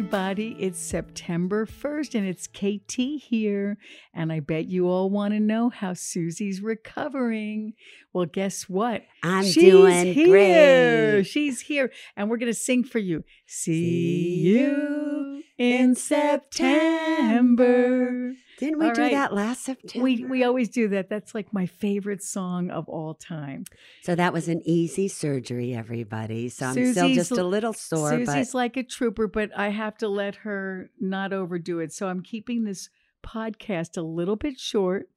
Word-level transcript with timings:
Everybody, 0.00 0.56
it's 0.58 0.78
September 0.78 1.66
1st 1.66 2.14
and 2.14 2.26
it's 2.26 2.46
KT 2.46 3.20
here. 3.22 3.76
And 4.14 4.32
I 4.32 4.40
bet 4.40 4.64
you 4.64 4.88
all 4.88 5.10
want 5.10 5.34
to 5.34 5.40
know 5.40 5.68
how 5.68 5.92
Suze's 5.92 6.62
recovering. 6.62 7.74
Well, 8.14 8.24
guess 8.24 8.62
what? 8.66 9.02
I'm 9.22 9.44
She's 9.44 9.56
doing 9.56 10.14
here. 10.14 11.16
great. 11.16 11.24
She's 11.24 11.60
here. 11.60 11.92
And 12.16 12.30
we're 12.30 12.38
going 12.38 12.50
to 12.50 12.58
sing 12.58 12.82
for 12.82 12.98
you. 12.98 13.24
See, 13.44 13.74
See 13.74 14.48
you 14.48 15.42
in 15.58 15.94
September. 15.94 16.62
Didn't 18.60 18.78
we 18.78 18.88
All 18.88 18.92
do 18.92 19.00
right. 19.00 19.12
that 19.12 19.32
last 19.32 19.64
September? 19.64 20.04
We, 20.04 20.22
we 20.22 20.44
always 20.44 20.68
do 20.68 20.88
that. 20.88 21.08
That's 21.08 21.34
like 21.34 21.50
my 21.50 21.64
favorite 21.64 22.22
song 22.22 22.70
of 22.70 22.86
all 22.90 23.14
time. 23.14 23.64
so 24.02 24.14
that 24.14 24.34
was 24.34 24.48
an 24.48 24.60
easy 24.66 25.08
surgery, 25.08 25.74
everybody. 25.74 26.50
So 26.50 26.66
I'm 26.66 26.72
still 26.74 26.92
Suze's 26.92 27.16
just 27.16 27.30
a 27.30 27.42
little 27.42 27.72
sore, 27.72 28.10
Suze's 28.10 28.52
but 28.52 28.54
like 28.54 28.76
a 28.76 28.82
trooper, 28.82 29.26
but 29.28 29.50
I 29.56 29.70
have 29.70 29.96
to 29.98 30.08
let 30.08 30.36
her 30.36 30.90
not 31.00 31.32
overdo 31.32 31.78
it. 31.78 31.94
So 31.94 32.08
I'm 32.08 32.22
keeping 32.22 32.64
this 32.64 32.90
podcast 33.24 33.96
a 33.96 34.02
little 34.02 34.36
bit 34.36 34.60
short. 34.60 35.08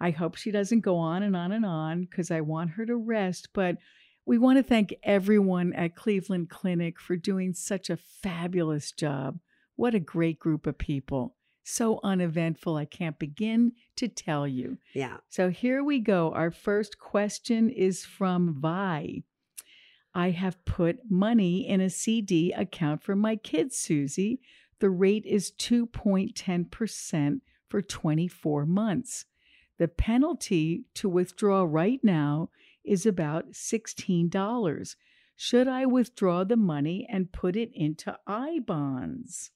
I 0.00 0.10
hope 0.10 0.36
she 0.36 0.52
doesn't 0.52 0.80
go 0.80 0.96
on 0.96 1.24
and 1.24 1.34
on 1.34 1.50
and 1.50 1.66
on 1.66 2.04
because 2.04 2.30
I 2.30 2.42
want 2.42 2.70
her 2.70 2.86
to 2.86 2.94
rest. 2.94 3.48
But 3.52 3.78
we 4.24 4.38
want 4.38 4.58
to 4.58 4.62
thank 4.62 4.94
everyone 5.02 5.72
at 5.72 5.96
Cleveland 5.96 6.48
Clinic 6.48 7.00
for 7.00 7.16
doing 7.16 7.54
such 7.54 7.90
a 7.90 7.98
fabulous 8.22 8.92
job. 8.92 9.40
What 9.74 9.96
a 9.96 10.00
great 10.00 10.38
group 10.38 10.68
of 10.68 10.78
people. 10.78 11.34
So 11.64 11.98
uneventful, 12.04 12.76
I 12.76 12.84
can't 12.84 13.18
begin 13.18 13.72
to 13.96 14.06
tell 14.06 14.46
you. 14.46 14.78
yeah. 14.92 15.16
So 15.28 15.50
here 15.50 15.82
we 15.82 15.98
go. 15.98 16.30
Our 16.32 16.50
first 16.50 16.98
question 16.98 17.70
is 17.70 18.04
from 18.04 18.54
Vi. 18.60 19.22
I 20.14 20.30
have 20.30 20.64
put 20.64 21.10
money 21.10 21.66
in 21.66 21.80
a 21.80 21.90
CD 21.90 22.52
account 22.52 23.02
for 23.02 23.16
my 23.16 23.34
kids, 23.34 23.76
Suze. 23.76 24.38
The 24.78 24.90
rate 24.90 25.24
is 25.26 25.52
2.10% 25.58 27.40
for 27.68 27.82
24 27.82 28.66
months. 28.66 29.24
The 29.78 29.88
penalty 29.88 30.84
to 30.94 31.08
withdraw 31.08 31.64
right 31.68 31.98
now 32.04 32.50
is 32.84 33.06
about 33.06 33.52
$16. 33.52 34.96
Should 35.36 35.66
I 35.66 35.86
withdraw 35.86 36.44
the 36.44 36.56
money 36.56 37.08
and 37.10 37.32
put 37.32 37.56
it 37.56 37.70
into 37.74 38.16
I 38.26 38.60
bonds? 38.60 39.50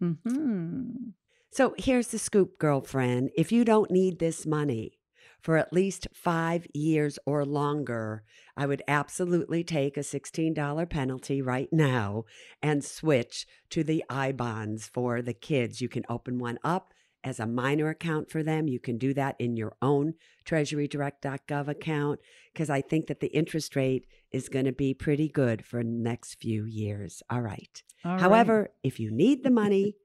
hmm 0.00 1.10
So 1.52 1.74
here's 1.76 2.08
the 2.08 2.18
scoop, 2.18 2.58
girlfriend. 2.58 3.30
If 3.36 3.52
you 3.52 3.62
don't 3.62 3.90
need 3.90 4.18
this 4.18 4.46
money 4.46 4.98
for 5.42 5.58
at 5.58 5.70
least 5.70 6.08
five 6.14 6.66
years 6.72 7.18
or 7.26 7.44
longer, 7.44 8.24
I 8.56 8.64
would 8.64 8.82
absolutely 8.88 9.62
take 9.62 9.98
a 9.98 10.00
$16 10.00 10.88
penalty 10.88 11.42
right 11.42 11.68
now 11.70 12.24
and 12.62 12.82
switch 12.82 13.46
to 13.68 13.84
the 13.84 14.02
I 14.08 14.32
bonds 14.32 14.86
for 14.86 15.20
the 15.20 15.34
kids. 15.34 15.82
You 15.82 15.90
can 15.90 16.04
open 16.08 16.38
one 16.38 16.58
up 16.64 16.94
as 17.22 17.38
a 17.38 17.46
minor 17.46 17.90
account 17.90 18.30
for 18.30 18.42
them. 18.42 18.66
You 18.66 18.80
can 18.80 18.96
do 18.96 19.12
that 19.12 19.36
in 19.38 19.54
your 19.54 19.76
own 19.82 20.14
treasurydirect.gov 20.46 21.68
account 21.68 22.20
because 22.54 22.70
I 22.70 22.80
think 22.80 23.08
that 23.08 23.20
the 23.20 23.34
interest 23.36 23.76
rate 23.76 24.06
is 24.30 24.48
going 24.48 24.64
to 24.64 24.72
be 24.72 24.94
pretty 24.94 25.28
good 25.28 25.66
for 25.66 25.82
the 25.82 25.90
next 25.90 26.36
few 26.36 26.64
years. 26.64 27.22
All 27.28 27.42
right. 27.42 27.82
All 28.06 28.12
right. 28.12 28.20
However, 28.22 28.70
if 28.82 28.98
you 28.98 29.10
need 29.10 29.44
the 29.44 29.50
money 29.50 29.96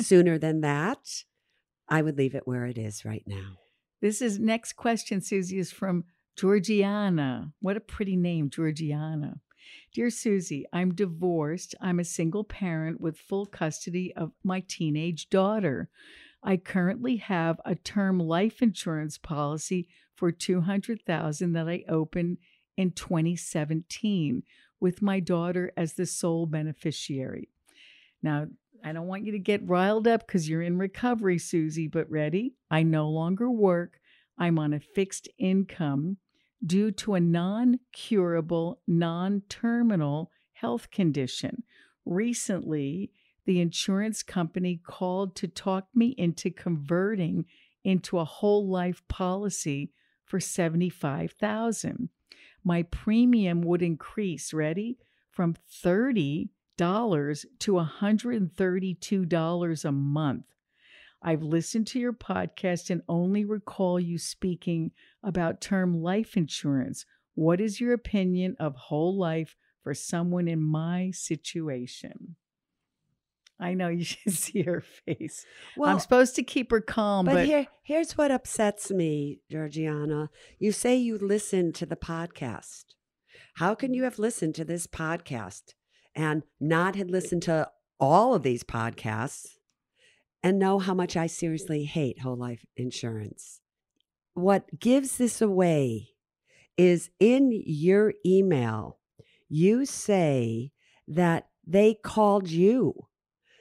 sooner 0.00 0.38
than 0.38 0.60
that, 0.62 1.24
I 1.88 2.02
would 2.02 2.16
leave 2.16 2.34
it 2.34 2.46
where 2.46 2.66
it 2.66 2.78
is 2.78 3.04
right 3.04 3.24
now. 3.26 3.58
This 4.00 4.20
is 4.20 4.38
next 4.38 4.74
question, 4.74 5.20
Suze, 5.20 5.52
is 5.52 5.72
from 5.72 6.04
Georgiana. 6.36 7.52
What 7.60 7.76
a 7.76 7.80
pretty 7.80 8.16
name, 8.16 8.50
Georgiana. 8.50 9.40
Dear 9.94 10.10
Suze, 10.10 10.64
I'm 10.72 10.94
divorced. 10.94 11.74
I'm 11.80 12.00
a 12.00 12.04
single 12.04 12.44
parent 12.44 13.00
with 13.00 13.18
full 13.18 13.46
custody 13.46 14.12
of 14.14 14.32
my 14.42 14.62
teenage 14.66 15.30
daughter. 15.30 15.88
I 16.42 16.58
currently 16.58 17.16
have 17.16 17.60
a 17.64 17.74
term 17.74 18.18
life 18.18 18.60
insurance 18.60 19.16
policy 19.16 19.88
for 20.14 20.30
200,000 20.30 21.52
that 21.52 21.68
I 21.68 21.84
opened 21.88 22.38
in 22.76 22.90
2017 22.90 24.42
with 24.80 25.00
my 25.00 25.20
daughter 25.20 25.72
as 25.76 25.94
the 25.94 26.06
sole 26.06 26.46
beneficiary. 26.46 27.48
Now, 28.22 28.46
I 28.84 28.92
don't 28.92 29.06
want 29.06 29.24
you 29.24 29.32
to 29.32 29.38
get 29.38 29.66
riled 29.66 30.06
up 30.06 30.26
because 30.26 30.46
you're 30.46 30.60
in 30.60 30.76
recovery, 30.76 31.38
Suze, 31.38 31.88
but 31.90 32.10
ready? 32.10 32.54
I 32.70 32.82
no 32.82 33.08
longer 33.08 33.50
work. 33.50 33.98
I'm 34.36 34.58
on 34.58 34.74
a 34.74 34.80
fixed 34.80 35.26
income 35.38 36.18
due 36.64 36.90
to 36.90 37.14
a 37.14 37.20
non 37.20 37.80
curable, 37.92 38.82
non 38.86 39.42
terminal 39.48 40.30
health 40.52 40.90
condition. 40.90 41.62
Recently, 42.04 43.10
the 43.46 43.60
insurance 43.60 44.22
company 44.22 44.80
called 44.86 45.34
to 45.36 45.48
talk 45.48 45.86
me 45.94 46.14
into 46.18 46.50
converting 46.50 47.46
into 47.84 48.18
a 48.18 48.24
whole 48.24 48.68
life 48.68 49.02
policy 49.08 49.92
for 50.24 50.40
75,000. 50.40 52.10
My 52.62 52.82
premium 52.82 53.62
would 53.62 53.82
increase, 53.82 54.52
ready? 54.52 54.98
From 55.30 55.54
30 55.82 56.50
dollars 56.76 57.46
to 57.60 57.74
$132 57.74 59.84
a 59.84 59.92
month. 59.92 60.44
I've 61.22 61.42
listened 61.42 61.86
to 61.88 61.98
your 61.98 62.12
podcast 62.12 62.90
and 62.90 63.00
only 63.08 63.46
recall 63.46 63.98
you 63.98 64.18
speaking 64.18 64.90
about 65.22 65.62
term 65.62 66.02
life 66.02 66.36
insurance. 66.36 67.06
What 67.34 67.60
is 67.60 67.80
your 67.80 67.94
opinion 67.94 68.56
of 68.60 68.76
whole 68.76 69.16
life 69.16 69.56
for 69.82 69.94
someone 69.94 70.48
in 70.48 70.60
my 70.60 71.12
situation? 71.12 72.36
I 73.58 73.72
know 73.74 73.88
you 73.88 74.04
should 74.04 74.34
see 74.34 74.62
her 74.62 74.82
face. 74.82 75.46
Well, 75.76 75.90
I'm 75.90 76.00
supposed 76.00 76.34
to 76.36 76.42
keep 76.42 76.70
her 76.70 76.80
calm, 76.80 77.26
but, 77.26 77.34
but, 77.34 77.46
here, 77.46 77.66
here's 77.82 78.16
what 78.18 78.30
upsets 78.30 78.90
me, 78.90 79.40
Georgiana. 79.50 80.30
You 80.58 80.72
say 80.72 80.96
you 80.96 81.16
listened 81.16 81.74
to 81.76 81.86
the 81.86 81.96
podcast. 81.96 82.84
How 83.54 83.74
can 83.74 83.94
you 83.94 84.04
have 84.04 84.18
listened 84.18 84.54
to 84.56 84.64
this 84.64 84.86
podcast 84.86 85.74
and 86.14 86.42
not 86.60 86.96
had 86.96 87.10
listened 87.10 87.42
to 87.42 87.70
all 88.00 88.34
of 88.34 88.42
these 88.42 88.64
podcasts 88.64 89.56
and 90.42 90.58
know 90.58 90.78
how 90.78 90.94
much 90.94 91.16
I 91.16 91.26
seriously 91.26 91.84
hate 91.84 92.20
whole 92.20 92.36
life 92.36 92.64
insurance? 92.76 93.60
What 94.34 94.78
gives 94.78 95.16
this 95.16 95.40
away 95.40 96.10
is 96.76 97.10
in 97.20 97.62
your 97.64 98.14
email, 98.26 98.98
you 99.48 99.86
say 99.86 100.72
that 101.06 101.48
they 101.66 101.94
called 101.94 102.48
you. 102.48 103.06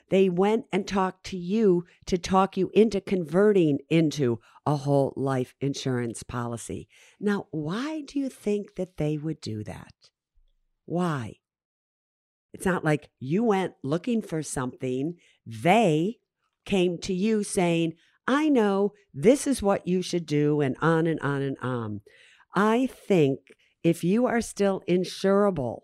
They 0.10 0.30
went 0.30 0.66
and 0.72 0.88
talked 0.88 1.26
to 1.28 1.38
you 1.38 1.86
to 2.06 2.18
talk 2.18 2.58
you 2.58 2.70
into 2.74 3.02
converting 3.02 3.80
into 3.90 4.40
a 4.66 4.76
whole 4.76 5.14
life 5.16 5.56
insurance 5.60 6.24
policy. 6.24 6.88
Now, 7.20 7.48
why 7.52 8.02
do 8.02 8.20
you 8.20 8.30
think 8.30 8.76
that 8.76 8.98
they 8.98 9.18
would 9.18 9.42
do 9.42 9.64
that? 9.64 10.10
Why? 10.86 11.38
It's 12.54 12.66
not 12.66 12.86
like 12.86 13.10
you 13.20 13.44
went 13.44 13.74
looking 13.84 14.22
for 14.22 14.44
something. 14.44 15.16
They 15.46 16.18
came 16.66 16.98
to 17.00 17.14
you 17.14 17.44
saying, 17.44 17.94
I 18.28 18.48
know 18.48 18.94
this 19.14 19.48
is 19.48 19.62
what 19.62 19.88
you 19.88 20.02
should 20.02 20.26
do, 20.26 20.62
and 20.62 20.78
on 20.82 21.08
and 21.08 21.20
on 21.20 21.42
and 21.42 21.58
on. 21.62 22.02
I 22.56 22.88
think 22.88 23.40
if 23.84 24.04
you 24.04 24.26
are 24.26 24.40
still 24.40 24.82
insurable, 24.88 25.82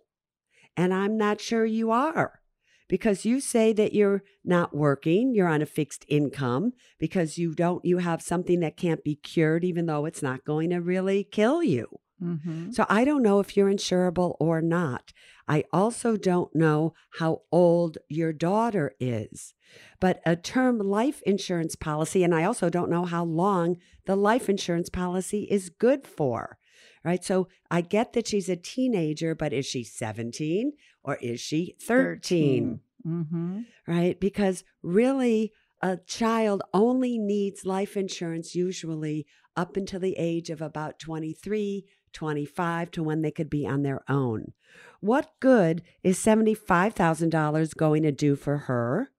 and 0.77 0.94
I'm 0.94 1.18
not 1.18 1.42
sure 1.42 1.66
you 1.66 1.92
are, 1.92 2.39
because 2.88 3.25
you 3.25 3.42
say 3.42 3.74
that 3.74 3.94
you're 3.94 4.24
not 4.45 4.74
working, 4.74 5.33
you're 5.33 5.50
on 5.50 5.62
a 5.62 5.65
fixed 5.65 6.06
income 6.07 6.72
because 6.98 7.38
you 7.38 7.54
don't 7.54 7.83
you 7.83 7.98
have 7.98 8.22
something 8.22 8.62
that 8.62 8.77
can't 8.77 9.04
be 9.04 9.15
cured 9.15 9.63
even 9.65 9.86
though 9.86 10.06
it's 10.06 10.24
not 10.24 10.45
going 10.45 10.69
to 10.69 10.77
really 10.77 11.24
kill 11.24 11.62
you. 11.62 12.00
Mm-hmm. 12.21 12.71
So 12.71 12.86
I 12.89 13.06
don't 13.06 13.24
know 13.24 13.39
if 13.39 13.56
you're 13.56 13.71
insurable 13.71 14.36
or 14.39 14.62
not. 14.62 15.13
I 15.48 15.63
also 15.74 16.16
don't 16.16 16.54
know 16.56 16.94
how 17.18 17.42
old 17.51 17.98
your 18.07 18.33
daughter 18.33 18.94
is. 19.00 19.54
But 20.00 20.21
a 20.25 20.36
term 20.36 20.80
life 20.80 21.21
insurance 21.24 21.75
policy, 21.75 22.24
and 22.24 22.33
I 22.33 22.44
also 22.44 22.69
don't 22.69 22.89
know 22.89 23.06
how 23.06 23.24
long 23.24 23.77
the 24.06 24.16
life 24.16 24.50
insurance 24.50 24.89
policy 24.89 25.48
is 25.50 25.69
good 25.69 26.06
for. 26.06 26.57
Right. 27.04 27.24
So 27.24 27.48
I 27.71 27.81
get 27.81 28.13
that 28.13 28.27
she's 28.27 28.50
a 28.50 28.57
teenager, 28.57 29.33
but 29.33 29.54
is 29.54 29.65
she 29.65 29.83
17 29.83 30.74
or 31.04 31.15
is 31.15 31.39
she 31.39 31.75
13? 31.81 32.81
Mm-hmm. 33.07 33.62
Right. 33.88 34.19
Because 34.19 34.65
really, 34.83 35.54
a 35.81 35.98
child 35.98 36.62
only 36.74 37.18
needs 37.18 37.65
life 37.65 37.95
insurance 37.95 38.54
usually 38.54 39.25
up 39.56 39.77
until 39.77 40.00
the 40.00 40.15
age 40.18 40.50
of 40.50 40.62
about 40.62 41.00
23, 41.00 41.86
25 42.14 42.92
to 42.92 43.04
when 43.04 43.22
they 43.22 43.32
could 43.32 43.50
be 43.50 43.66
on 43.66 43.84
their 43.84 44.04
own. 44.10 44.54
What 45.00 45.32
good 45.40 45.82
is 46.04 46.20
$75,000 46.20 47.76
going 47.76 48.04
to 48.04 48.12
do 48.12 48.36
for 48.36 48.58
her? 48.58 49.12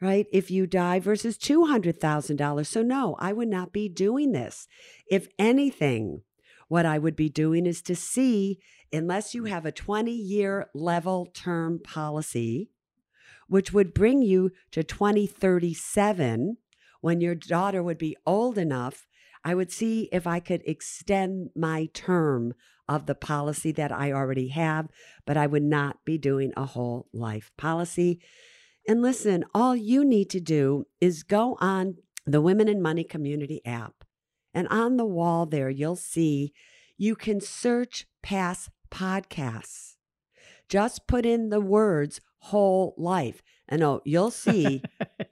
Right? 0.00 0.26
If 0.32 0.50
you 0.50 0.66
die 0.66 1.00
versus 1.00 1.38
$200,000. 1.38 2.66
So, 2.66 2.82
no, 2.82 3.16
I 3.18 3.32
would 3.32 3.48
not 3.48 3.72
be 3.72 3.88
doing 3.88 4.32
this. 4.32 4.68
If 5.10 5.26
anything, 5.38 6.22
what 6.68 6.84
I 6.84 6.98
would 6.98 7.16
be 7.16 7.28
doing 7.28 7.66
is 7.66 7.80
to 7.82 7.96
see, 7.96 8.58
unless 8.92 9.34
you 9.34 9.44
have 9.44 9.64
a 9.64 9.72
20 9.72 10.12
year 10.12 10.68
level 10.74 11.26
term 11.32 11.80
policy, 11.82 12.70
which 13.48 13.72
would 13.72 13.94
bring 13.94 14.22
you 14.22 14.50
to 14.72 14.82
2037 14.82 16.56
when 17.00 17.20
your 17.20 17.34
daughter 17.34 17.82
would 17.82 17.98
be 17.98 18.16
old 18.26 18.58
enough, 18.58 19.05
I 19.46 19.54
would 19.54 19.70
see 19.70 20.08
if 20.10 20.26
I 20.26 20.40
could 20.40 20.62
extend 20.66 21.50
my 21.54 21.88
term 21.94 22.52
of 22.88 23.06
the 23.06 23.14
policy 23.14 23.70
that 23.70 23.92
I 23.92 24.10
already 24.10 24.48
have, 24.48 24.88
but 25.24 25.36
I 25.36 25.46
would 25.46 25.62
not 25.62 26.04
be 26.04 26.18
doing 26.18 26.52
a 26.56 26.66
whole 26.66 27.06
life 27.12 27.52
policy. 27.56 28.20
And 28.88 29.02
listen, 29.02 29.44
all 29.54 29.76
you 29.76 30.04
need 30.04 30.30
to 30.30 30.40
do 30.40 30.86
is 31.00 31.22
go 31.22 31.56
on 31.60 31.98
the 32.26 32.40
Women 32.40 32.66
in 32.66 32.82
Money 32.82 33.04
Community 33.04 33.60
app. 33.64 34.02
And 34.52 34.66
on 34.66 34.96
the 34.96 35.06
wall 35.06 35.46
there, 35.46 35.70
you'll 35.70 35.94
see 35.94 36.52
you 36.98 37.14
can 37.14 37.40
search 37.40 38.04
past 38.24 38.70
podcasts. 38.90 39.94
Just 40.68 41.06
put 41.06 41.24
in 41.24 41.50
the 41.50 41.60
words 41.60 42.20
whole 42.38 42.96
life. 42.98 43.42
And 43.68 43.80
oh, 43.84 44.02
you'll 44.04 44.32
see, 44.32 44.82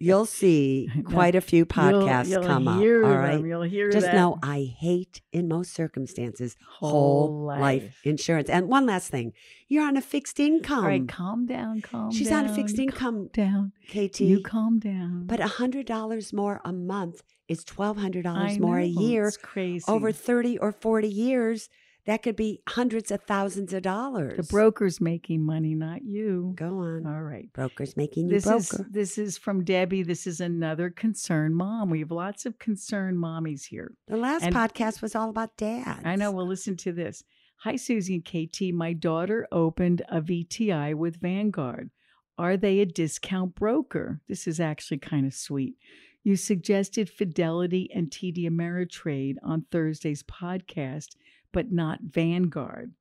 you'll 0.04 0.26
see 0.26 0.90
quite 1.06 1.34
a 1.34 1.40
few 1.40 1.64
podcasts 1.66 2.28
you'll, 2.28 2.40
you'll 2.42 2.48
come 2.48 2.68
up. 2.68 2.80
hear 2.80 3.04
All 3.04 3.10
them. 3.10 3.18
right. 3.20 3.44
You'll 3.44 3.62
hear 3.62 3.90
Just 3.90 4.06
that. 4.06 4.14
know 4.14 4.38
I 4.42 4.72
hate 4.78 5.20
in 5.32 5.48
most 5.48 5.72
circumstances 5.72 6.56
whole, 6.78 6.90
whole 6.90 7.44
life. 7.46 8.00
insurance. 8.04 8.48
And 8.50 8.68
one 8.68 8.86
last 8.86 9.08
thing, 9.10 9.32
you're 9.68 9.84
on 9.84 9.96
a 9.96 10.00
fixed 10.02 10.38
income. 10.40 10.78
All 10.84 10.90
right, 10.90 11.08
calm 11.08 11.46
down, 11.46 11.80
calm 11.80 12.10
She's 12.12 12.28
down. 12.28 12.44
on 12.44 12.50
a 12.50 12.54
fixed 12.54 12.76
you 12.76 12.84
income, 12.84 13.28
Calm 13.28 13.28
down. 13.32 13.72
KT. 13.88 14.20
You 14.20 14.40
calm 14.42 14.78
down. 14.78 15.26
but 15.26 15.40
a 15.40 15.46
hundred 15.46 15.86
dollars 15.86 16.32
more 16.32 16.60
a 16.64 16.72
month 16.72 17.22
is 17.48 17.64
twelve 17.64 17.96
hundred 17.96 18.22
dollars 18.24 18.58
more 18.58 18.78
a 18.78 18.84
year. 18.86 19.26
It's 19.28 19.36
crazy. 19.36 19.84
Over 19.88 20.12
thirty 20.12 20.58
or 20.58 20.72
forty 20.72 21.08
years, 21.08 21.68
that 22.06 22.22
could 22.22 22.36
be 22.36 22.60
hundreds 22.68 23.10
of 23.10 23.22
thousands 23.22 23.72
of 23.72 23.82
dollars. 23.82 24.36
the 24.36 24.42
broker's 24.42 25.00
making 25.00 25.42
money, 25.42 25.74
not 25.74 26.04
you. 26.04 26.52
Go 26.54 26.78
on. 26.80 27.06
All 27.06 27.22
right. 27.22 27.50
Brokers 27.52 27.96
making 27.96 28.28
you 28.28 28.34
This 28.34 28.46
is 28.46 28.68
this 28.90 29.18
is 29.18 29.38
from 29.38 29.64
Debbie. 29.64 30.02
This 30.02 30.26
is 30.26 30.40
another 30.40 30.90
concerned 30.90 31.56
mom. 31.56 31.90
We 31.90 32.00
have 32.00 32.10
lots 32.10 32.44
of 32.46 32.58
concerned 32.58 33.18
mommies 33.18 33.64
here. 33.66 33.94
the 34.06 34.16
last 34.16 34.44
and- 34.44 34.54
podcast 34.54 35.00
was 35.02 35.14
all 35.14 35.30
about 35.30 35.56
dads. 35.56 36.02
I 36.04 36.16
know. 36.16 36.30
Well, 36.30 36.46
listen 36.46 36.76
to 36.78 36.92
this. 36.92 37.24
Hi, 37.58 37.76
Suze 37.76 38.10
and 38.10 38.22
KT. 38.24 38.74
My 38.74 38.92
daughter 38.92 39.48
opened 39.50 40.02
a 40.10 40.20
VTI 40.20 40.94
with 40.94 41.20
Vanguard. 41.20 41.90
Are 42.36 42.56
they 42.58 42.80
a 42.80 42.84
discount 42.84 43.54
broker? 43.54 44.20
This 44.28 44.46
is 44.46 44.60
actually 44.60 44.98
kind 44.98 45.24
of 45.24 45.32
sweet. 45.32 45.76
You 46.24 46.36
suggested 46.36 47.08
Fidelity 47.08 47.88
and 47.94 48.10
TD 48.10 48.46
Ameritrade 48.48 49.36
on 49.42 49.64
Thursday's 49.70 50.22
podcast, 50.22 51.16
but 51.54 51.72
not 51.72 52.00
Vanguard. 52.02 52.92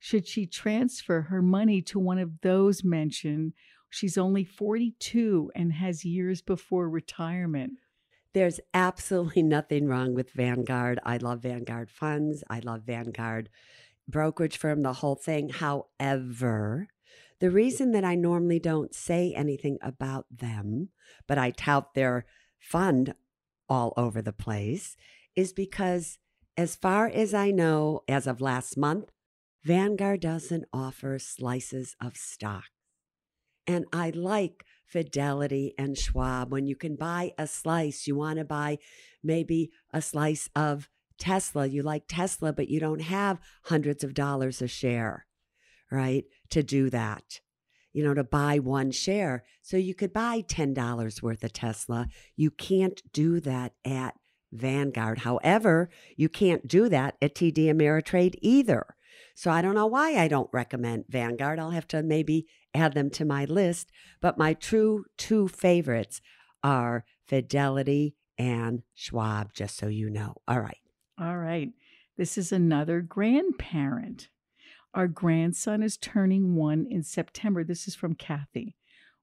Should 0.00 0.26
she 0.26 0.46
transfer 0.46 1.22
her 1.22 1.42
money 1.42 1.82
to 1.82 2.00
one 2.00 2.18
of 2.18 2.40
those 2.40 2.82
mentioned? 2.82 3.52
She's 3.90 4.18
only 4.18 4.44
42 4.44 5.52
and 5.54 5.72
has 5.74 6.04
years 6.04 6.42
before 6.42 6.88
retirement. 6.88 7.74
There's 8.32 8.60
absolutely 8.74 9.42
nothing 9.42 9.86
wrong 9.86 10.14
with 10.14 10.32
Vanguard. 10.32 10.98
I 11.04 11.18
love 11.18 11.42
Vanguard 11.42 11.90
funds. 11.90 12.42
I 12.48 12.60
love 12.60 12.82
Vanguard 12.82 13.50
brokerage 14.08 14.56
firm, 14.56 14.82
the 14.82 14.94
whole 14.94 15.16
thing. 15.16 15.50
However, 15.50 16.88
the 17.40 17.50
reason 17.50 17.92
that 17.92 18.04
I 18.04 18.14
normally 18.14 18.58
don't 18.58 18.94
say 18.94 19.34
anything 19.36 19.78
about 19.82 20.26
them, 20.30 20.88
but 21.26 21.38
I 21.38 21.50
tout 21.50 21.94
their 21.94 22.24
fund 22.58 23.14
all 23.68 23.92
over 23.96 24.22
the 24.22 24.32
place, 24.32 24.96
is 25.36 25.52
because, 25.52 26.18
as 26.58 26.74
far 26.74 27.06
as 27.06 27.32
I 27.32 27.52
know, 27.52 28.02
as 28.08 28.26
of 28.26 28.40
last 28.40 28.76
month, 28.76 29.12
Vanguard 29.62 30.20
doesn't 30.20 30.64
offer 30.72 31.16
slices 31.20 31.94
of 32.02 32.16
stock. 32.16 32.64
And 33.64 33.84
I 33.92 34.10
like 34.10 34.64
Fidelity 34.84 35.72
and 35.78 35.96
Schwab. 35.96 36.50
When 36.50 36.66
you 36.66 36.74
can 36.74 36.96
buy 36.96 37.32
a 37.38 37.46
slice, 37.46 38.08
you 38.08 38.16
want 38.16 38.40
to 38.40 38.44
buy 38.44 38.78
maybe 39.22 39.70
a 39.92 40.02
slice 40.02 40.50
of 40.56 40.88
Tesla. 41.16 41.64
You 41.64 41.82
like 41.84 42.04
Tesla, 42.08 42.52
but 42.52 42.68
you 42.68 42.80
don't 42.80 43.02
have 43.02 43.38
hundreds 43.66 44.02
of 44.02 44.12
dollars 44.12 44.60
a 44.60 44.66
share, 44.66 45.26
right? 45.92 46.24
To 46.50 46.64
do 46.64 46.90
that, 46.90 47.38
you 47.92 48.02
know, 48.02 48.14
to 48.14 48.24
buy 48.24 48.58
one 48.58 48.90
share. 48.90 49.44
So 49.62 49.76
you 49.76 49.94
could 49.94 50.12
buy 50.12 50.42
$10 50.42 51.22
worth 51.22 51.44
of 51.44 51.52
Tesla. 51.52 52.08
You 52.34 52.50
can't 52.50 53.00
do 53.12 53.38
that 53.40 53.74
at 53.84 54.16
Vanguard. 54.52 55.20
However, 55.20 55.90
you 56.16 56.28
can't 56.28 56.66
do 56.66 56.88
that 56.88 57.16
at 57.20 57.34
TD 57.34 57.66
Ameritrade 57.66 58.36
either. 58.40 58.96
So 59.34 59.50
I 59.50 59.62
don't 59.62 59.74
know 59.74 59.86
why 59.86 60.16
I 60.16 60.28
don't 60.28 60.50
recommend 60.52 61.04
Vanguard. 61.08 61.58
I'll 61.58 61.70
have 61.70 61.88
to 61.88 62.02
maybe 62.02 62.46
add 62.74 62.94
them 62.94 63.10
to 63.10 63.24
my 63.24 63.44
list. 63.44 63.90
But 64.20 64.38
my 64.38 64.54
true 64.54 65.04
two 65.16 65.48
favorites 65.48 66.20
are 66.62 67.04
Fidelity 67.26 68.16
and 68.36 68.82
Schwab, 68.94 69.52
just 69.52 69.76
so 69.76 69.88
you 69.88 70.10
know. 70.10 70.34
All 70.46 70.60
right. 70.60 70.78
All 71.20 71.36
right. 71.36 71.70
This 72.16 72.36
is 72.38 72.50
another 72.52 73.00
grandparent. 73.00 74.28
Our 74.94 75.06
grandson 75.06 75.82
is 75.82 75.96
turning 75.96 76.56
one 76.56 76.86
in 76.88 77.02
September. 77.02 77.62
This 77.62 77.86
is 77.86 77.94
from 77.94 78.14
Kathy. 78.14 78.74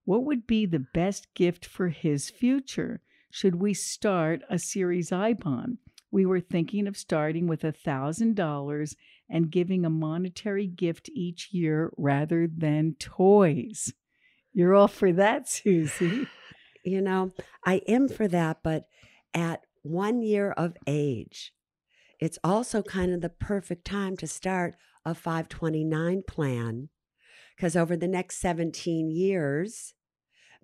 What 0.06 0.24
would 0.24 0.46
be 0.46 0.66
the 0.66 0.86
best 0.94 1.34
gift 1.34 1.66
for 1.66 1.90
his 1.90 2.30
future? 2.30 3.02
Should 3.36 3.56
we 3.56 3.74
start 3.74 4.44
a 4.50 4.58
series 4.58 5.12
I 5.12 5.34
bond? 5.34 5.80
We 6.10 6.26
were 6.26 6.40
thinking 6.40 6.88
of 6.88 6.96
starting 6.96 7.48
with 7.48 7.66
a 7.66 7.74
$1,000 7.74 8.96
and 9.30 9.52
giving 9.52 9.84
a 9.84 9.90
monetary 9.90 10.68
gift 10.68 11.10
each 11.14 11.50
year 11.52 11.92
rather 11.98 12.48
than 12.48 12.96
toys. 12.98 13.92
You're 14.54 14.74
all 14.74 14.88
for 14.88 15.12
that, 15.12 15.50
Suze. 15.50 16.02
You 16.86 17.02
know, 17.02 17.34
I 17.66 17.82
am 17.90 18.08
for 18.08 18.28
that, 18.30 18.60
but 18.64 18.86
at 19.34 19.64
one 19.82 20.22
year 20.22 20.52
of 20.52 20.78
age, 20.88 21.52
it's 22.22 22.40
also 22.42 22.84
kind 22.84 23.12
of 23.12 23.20
the 23.20 23.30
perfect 23.30 23.86
time 23.86 24.16
to 24.18 24.28
start 24.28 24.76
a 25.04 25.14
529 25.14 26.24
plan 26.26 26.88
because 27.54 27.76
over 27.76 27.98
the 27.98 28.08
next 28.08 28.38
17 28.38 29.10
years, 29.10 29.95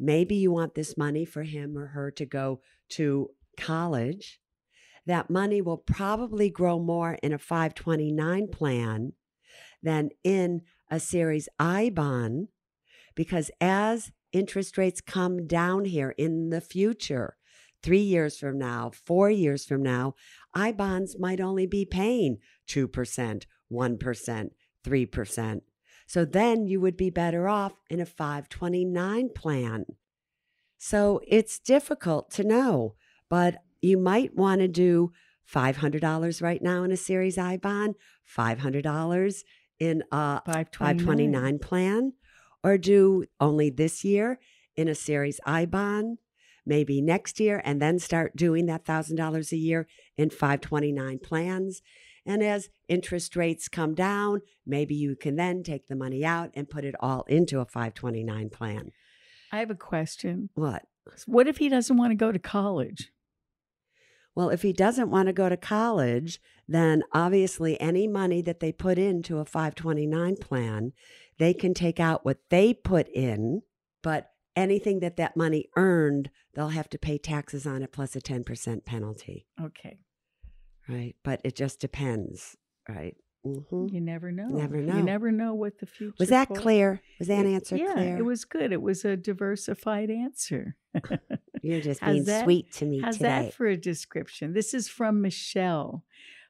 maybe 0.02 0.36
you 0.36 0.52
want 0.52 0.74
this 0.74 0.98
money 0.98 1.24
for 1.24 1.44
him 1.44 1.78
or 1.78 1.88
her 1.88 2.10
to 2.12 2.26
go 2.26 2.60
to 2.90 3.30
college. 3.58 4.40
That 5.06 5.30
money 5.30 5.62
will 5.62 5.78
probably 5.78 6.50
grow 6.50 6.80
more 6.80 7.18
in 7.24 7.34
a 7.34 7.38
529 7.38 8.48
plan 8.50 9.14
than 9.82 10.10
in 10.24 10.62
a 10.90 11.00
series 11.00 11.48
I 11.60 11.90
bond 11.90 12.48
because 13.16 13.52
as 13.62 14.12
interest 14.32 14.78
rates 14.78 15.02
come 15.02 15.48
down 15.48 15.86
here 15.86 16.14
in 16.18 16.50
the 16.50 16.62
future, 16.62 17.38
three 17.84 18.02
years 18.02 18.38
from 18.38 18.58
now, 18.58 18.92
four 19.06 19.30
years 19.30 19.66
from 19.66 19.84
now, 19.84 20.16
I 20.54 20.72
bonds 20.72 21.18
might 21.20 21.42
only 21.42 21.66
be 21.66 21.86
paying 21.86 22.38
2%, 22.68 23.46
1%, 23.72 24.50
3%. 24.84 25.62
So 26.12 26.26
then 26.26 26.68
you 26.68 26.82
would 26.82 26.98
be 26.98 27.10
better 27.10 27.48
off 27.48 27.72
in 27.90 28.02
a 28.02 28.06
529 28.06 29.30
plan. 29.30 29.86
So 30.78 31.22
it's 31.26 31.58
difficult 31.58 32.30
to 32.32 32.44
know, 32.44 32.96
but 33.30 33.64
you 33.82 33.98
might 33.98 34.36
want 34.36 34.60
to 34.60 34.68
do 34.68 35.14
$500 35.50 36.42
right 36.42 36.62
now 36.62 36.84
in 36.84 36.92
a 36.92 36.98
Series 36.98 37.38
I 37.38 37.56
bond, 37.56 37.96
$500 38.28 39.44
in 39.80 40.04
a 40.12 40.42
529. 40.42 40.98
529 40.98 41.60
plan, 41.60 42.12
or 42.62 42.78
do 42.78 43.24
only 43.40 43.70
this 43.70 44.04
year 44.04 44.38
in 44.76 44.90
a 44.90 44.96
Series 44.96 45.40
I 45.46 45.66
bond, 45.66 46.18
maybe 46.66 47.02
next 47.02 47.40
year, 47.40 47.62
and 47.64 47.82
then 47.82 48.00
start 48.00 48.36
doing 48.36 48.66
that 48.66 48.84
$1,000 48.84 49.52
a 49.54 49.56
year 49.56 49.88
in 50.18 50.30
529 50.30 51.20
plans. 51.20 51.82
And 52.26 52.44
as 52.44 52.70
interest 52.88 53.36
rates 53.36 53.68
come 53.68 53.96
down, 53.96 54.42
maybe 54.66 54.94
you 54.96 55.16
can 55.16 55.36
then 55.36 55.64
take 55.64 55.88
the 55.88 55.96
money 55.96 56.24
out 56.24 56.52
and 56.54 56.70
put 56.70 56.86
it 56.86 56.96
all 57.00 57.24
into 57.24 57.60
a 57.60 57.66
529 57.66 58.50
plan. 58.50 58.92
I 59.52 59.60
have 59.60 59.72
a 59.72 59.76
question. 59.76 60.50
What? 60.54 60.84
What 61.26 61.48
if 61.48 61.58
he 61.58 61.68
doesn't 61.68 61.98
want 61.98 62.12
to 62.12 62.16
go 62.16 62.32
to 62.32 62.40
college? 62.40 63.12
Well, 64.36 64.50
if 64.50 64.62
he 64.62 64.72
doesn't 64.72 65.10
want 65.10 65.28
to 65.28 65.34
go 65.34 65.50
to 65.50 65.58
college, 65.58 66.40
then 66.68 67.04
obviously 67.12 67.80
any 67.82 68.08
money 68.08 68.42
that 68.42 68.60
they 68.62 68.72
put 68.72 68.98
into 68.98 69.40
a 69.40 69.46
529 69.46 70.38
plan, 70.38 70.94
they 71.38 71.54
can 71.54 71.74
take 71.74 72.00
out 72.00 72.24
what 72.24 72.38
they 72.50 72.74
put 72.74 73.10
in, 73.10 73.64
but 74.02 74.30
anything 74.56 75.00
that 75.02 75.18
that 75.18 75.36
money 75.36 75.68
earned, 75.76 76.30
they'll 76.54 76.70
have 76.70 76.90
to 76.92 76.98
pay 76.98 77.18
taxes 77.18 77.66
on 77.66 77.82
it 77.82 77.92
plus 77.92 78.16
a 78.16 78.22
10% 78.22 78.86
penalty, 78.86 79.48
Okay. 79.62 79.98
Right? 80.88 81.16
But 81.24 81.42
it 81.44 81.56
just 81.56 81.80
depends, 81.80 82.56
right? 82.88 83.16
hmm 83.44 83.88
You 83.92 84.02
never 84.02 84.32
know. 84.32 84.48
Never 84.50 84.78
know. 84.78 84.98
You 84.98 85.04
never 85.04 85.32
know 85.32 85.56
what 85.56 85.80
the 85.80 85.86
future 85.88 86.14
Was 86.20 86.30
that 86.30 86.48
holds. 86.50 86.62
clear? 86.62 87.02
Was 87.20 87.28
that 87.28 87.46
It- 87.46 87.54
answer 87.54 87.76
yeah, 87.76 87.94
clear? 87.94 88.18
it 88.18 88.22
was 88.26 88.46
good. 88.46 88.72
It 88.72 88.82
was 88.82 89.04
a 89.06 89.18
diversified 89.18 90.10
answer. 90.12 90.76
You're 91.64 91.82
just 91.82 92.02
being 92.02 92.24
that- 92.26 92.44
sweet 92.44 92.72
to 92.74 92.86
me 92.86 93.00
How's 93.02 93.18
today. 93.18 93.30
that 93.46 93.54
for 93.54 93.66
a 93.68 93.78
description? 93.78 94.54
This 94.54 94.74
is 94.74 94.88
from 94.88 95.22
Michelle. 95.22 96.04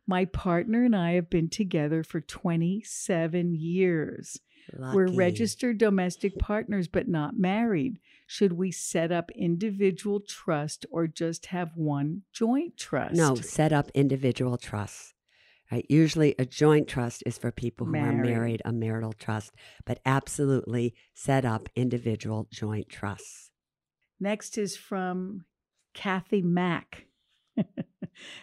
My 0.07 0.25
partner 0.25 0.83
and 0.83 0.95
I 0.95 1.13
have 1.13 1.29
been 1.29 1.47
together 1.47 2.03
for 2.03 2.19
27 2.19 3.55
years. 3.55 4.39
Lucky. 4.73 4.95
We're 4.95 5.11
registered 5.13 5.77
domestic 5.77 6.37
partners, 6.39 6.87
but 6.87 7.07
not 7.07 7.37
married. 7.37 7.99
Should 8.33 8.53
we 8.53 8.71
set 8.71 9.11
up 9.11 9.29
individual 9.31 10.21
trust 10.21 10.85
or 10.89 11.05
just 11.05 11.47
have 11.47 11.75
one 11.75 12.21
joint 12.31 12.77
trust? 12.77 13.13
No, 13.13 13.35
set 13.35 13.73
up 13.73 13.91
individual 13.93 14.55
trusts. 14.57 15.13
Right? 15.69 15.85
Usually 15.89 16.33
a 16.39 16.45
joint 16.45 16.87
trust 16.87 17.23
is 17.25 17.37
for 17.37 17.51
people 17.51 17.87
who 17.87 17.91
are 17.97 18.13
Married. 18.13 18.29
married, 18.31 18.61
a 18.63 18.71
marital 18.71 19.11
trust, 19.11 19.51
but 19.85 19.99
absolutely 20.05 20.93
set 21.13 21.43
up 21.43 21.67
individual 21.75 22.47
joint 22.49 22.87
trusts. 22.87 23.51
Next 24.17 24.57
is 24.57 24.77
from 24.77 25.43
Kathy 25.93 26.41
Mack. 26.41 27.07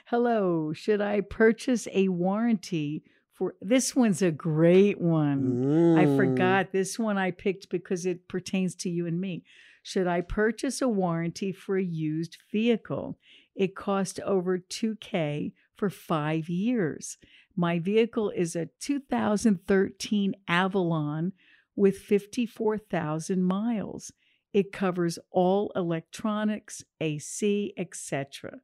Hello, 0.06 0.74
should 0.74 1.00
I 1.00 1.22
purchase 1.22 1.88
a 1.94 2.08
warranty 2.08 3.04
for 3.32 3.54
this 3.62 3.96
one's 3.96 4.20
a 4.20 4.32
great 4.32 5.00
one. 5.00 5.96
I 5.96 6.04
Mm. 6.04 6.16
forgot 6.16 6.72
this 6.72 6.98
one 6.98 7.16
I 7.16 7.30
picked 7.30 7.70
because 7.70 8.04
it 8.04 8.28
pertains 8.28 8.74
to 8.76 8.90
you 8.90 9.06
and 9.06 9.18
me. 9.20 9.44
Should 9.88 10.06
I 10.06 10.20
purchase 10.20 10.82
a 10.82 10.88
warranty 10.88 11.50
for 11.50 11.78
a 11.78 11.82
used 11.82 12.36
vehicle? 12.52 13.18
It 13.56 13.74
cost 13.74 14.20
over 14.20 14.58
2K 14.58 15.54
for 15.76 15.88
five 15.88 16.50
years. 16.50 17.16
My 17.56 17.78
vehicle 17.78 18.28
is 18.28 18.54
a 18.54 18.68
2013 18.80 20.34
Avalon 20.46 21.32
with 21.74 21.96
54,000 21.96 23.42
miles. 23.42 24.12
It 24.52 24.72
covers 24.72 25.18
all 25.30 25.72
electronics, 25.74 26.84
AC, 27.00 27.72
etc. 27.78 28.60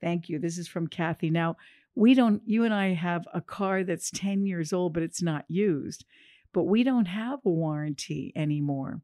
Thank 0.00 0.28
you. 0.28 0.38
This 0.38 0.58
is 0.58 0.68
from 0.68 0.86
Kathy. 0.86 1.28
Now, 1.28 1.56
we 1.96 2.14
don't, 2.14 2.40
you 2.46 2.62
and 2.62 2.72
I 2.72 2.94
have 2.94 3.26
a 3.34 3.40
car 3.40 3.82
that's 3.82 4.12
10 4.12 4.46
years 4.46 4.72
old, 4.72 4.94
but 4.94 5.02
it's 5.02 5.22
not 5.22 5.44
used. 5.48 6.04
But 6.52 6.68
we 6.68 6.84
don't 6.84 7.06
have 7.06 7.40
a 7.44 7.50
warranty 7.50 8.32
anymore. 8.36 9.00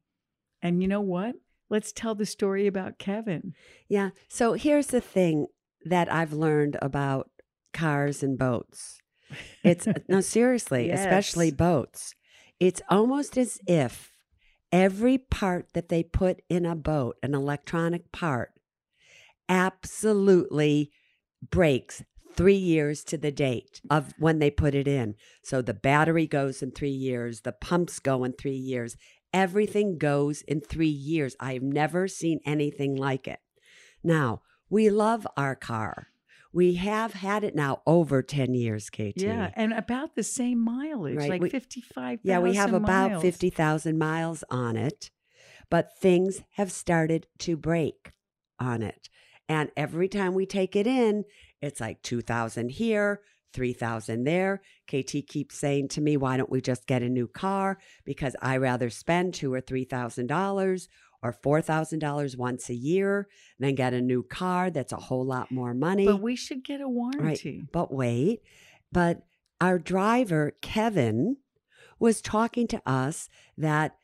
And 0.62 0.80
you 0.80 0.86
know 0.86 1.00
what? 1.00 1.34
Let's 1.71 1.92
tell 1.92 2.14
the 2.14 2.26
story 2.26 2.66
about 2.66 2.99
Kevin. 2.99 3.54
Yeah. 3.88 4.11
So 4.28 4.52
here's 4.52 4.88
the 4.88 5.00
thing 5.00 5.47
that 5.85 6.12
I've 6.12 6.33
learned 6.33 6.76
about 6.80 7.30
cars 7.73 8.23
and 8.23 8.38
boats. 8.38 9.00
It's 9.62 9.87
no, 10.09 10.21
seriously, 10.21 10.90
especially 10.90 11.50
boats. 11.50 12.14
It's 12.61 12.83
almost 12.88 13.37
as 13.37 13.59
if 13.66 14.12
every 14.71 15.18
part 15.18 15.73
that 15.75 15.88
they 15.88 16.02
put 16.02 16.42
in 16.49 16.66
a 16.66 16.76
boat, 16.76 17.16
an 17.23 17.35
electronic 17.35 18.12
part, 18.12 18.52
absolutely 19.49 20.90
breaks 21.50 22.02
three 22.35 22.56
years 22.56 23.04
to 23.04 23.16
the 23.16 23.30
date 23.30 23.80
of 23.90 24.12
when 24.18 24.38
they 24.38 24.50
put 24.50 24.75
it 24.75 24.88
in. 24.88 25.14
So 25.42 25.62
the 25.62 25.75
battery 25.75 26.26
goes 26.26 26.62
in 26.62 26.73
three 26.73 26.90
years, 26.90 27.42
the 27.42 27.52
pumps 27.52 27.99
go 28.00 28.25
in 28.25 28.33
three 28.33 28.56
years, 28.56 28.97
everything 29.34 29.98
goes 29.98 30.40
in 30.42 30.60
three 30.60 30.86
years. 30.86 31.36
I've 31.40 31.62
never 31.62 32.08
seen 32.08 32.40
anything 32.46 32.94
like 32.94 33.28
it. 33.28 33.40
Now, 34.02 34.42
we 34.70 34.88
love 34.88 35.26
our 35.36 35.54
car. 35.54 36.08
We 36.52 36.74
have 36.74 37.14
had 37.14 37.42
it 37.42 37.56
now 37.56 37.82
over 37.84 38.22
10 38.22 38.54
years, 38.54 38.88
KT. 38.88 39.14
Yeah, 39.16 39.50
and 39.56 39.72
about 39.72 40.14
the 40.14 40.22
same 40.22 40.60
mileage, 40.60 41.16
Right, 41.16 41.30
like 41.30 41.42
we- 41.42 41.50
55,000 41.50 42.20
Yeah, 42.22 42.38
we 42.38 42.54
have 42.54 42.72
about 42.72 43.20
50,000 43.20 43.98
miles 43.98 44.44
on 44.50 44.76
it, 44.76 45.10
but 45.68 45.98
things 45.98 46.42
have 46.52 46.70
started 46.70 47.26
to 47.40 47.56
break 47.56 48.12
on 48.60 48.82
it. 48.82 49.08
And 49.48 49.70
every 49.76 50.08
time 50.08 50.32
we 50.32 50.46
take 50.46 50.76
it 50.76 50.86
in, 50.86 51.24
it's 51.60 51.80
like 51.80 52.00
2,000 52.02 52.70
here, 52.70 53.20
3,000 53.54 54.25
there. 54.25 54.61
KT 54.87 55.26
keeps 55.26 55.56
saying 55.56 55.88
to 55.88 56.00
me, 56.00 56.16
why 56.16 56.37
don't 56.37 56.50
we 56.50 56.61
just 56.61 56.87
get 56.87 57.02
a 57.02 57.08
new 57.08 57.26
car? 57.26 57.78
Because 58.04 58.37
I 58.42 58.58
rather 58.58 58.90
spend 58.90 59.34
two 59.34 59.54
or 59.54 59.62
$3,000 59.62 60.88
or 61.23 61.32
$4,000 61.32 62.37
once 62.37 62.68
a 62.68 62.75
year 62.75 63.28
than 63.58 63.75
get 63.75 63.94
a 63.94 64.02
new 64.02 64.23
car 64.23 64.70
that's 64.70 64.92
a 64.92 64.96
whole 64.96 65.25
lot 65.25 65.50
more 65.50 65.73
money. 65.73 66.04
But 66.04 66.20
we 66.20 66.37
should 66.37 66.62
get 66.64 66.82
a 66.82 66.88
warranty. 66.88 67.64
But 67.73 67.92
wait, 67.92 68.42
but 68.92 69.23
our 69.61 69.78
driver, 69.78 70.52
Kevin, 70.61 71.38
was 71.99 72.20
talking 72.20 72.66
to 72.66 72.82
us 72.84 73.30
that 73.56 73.96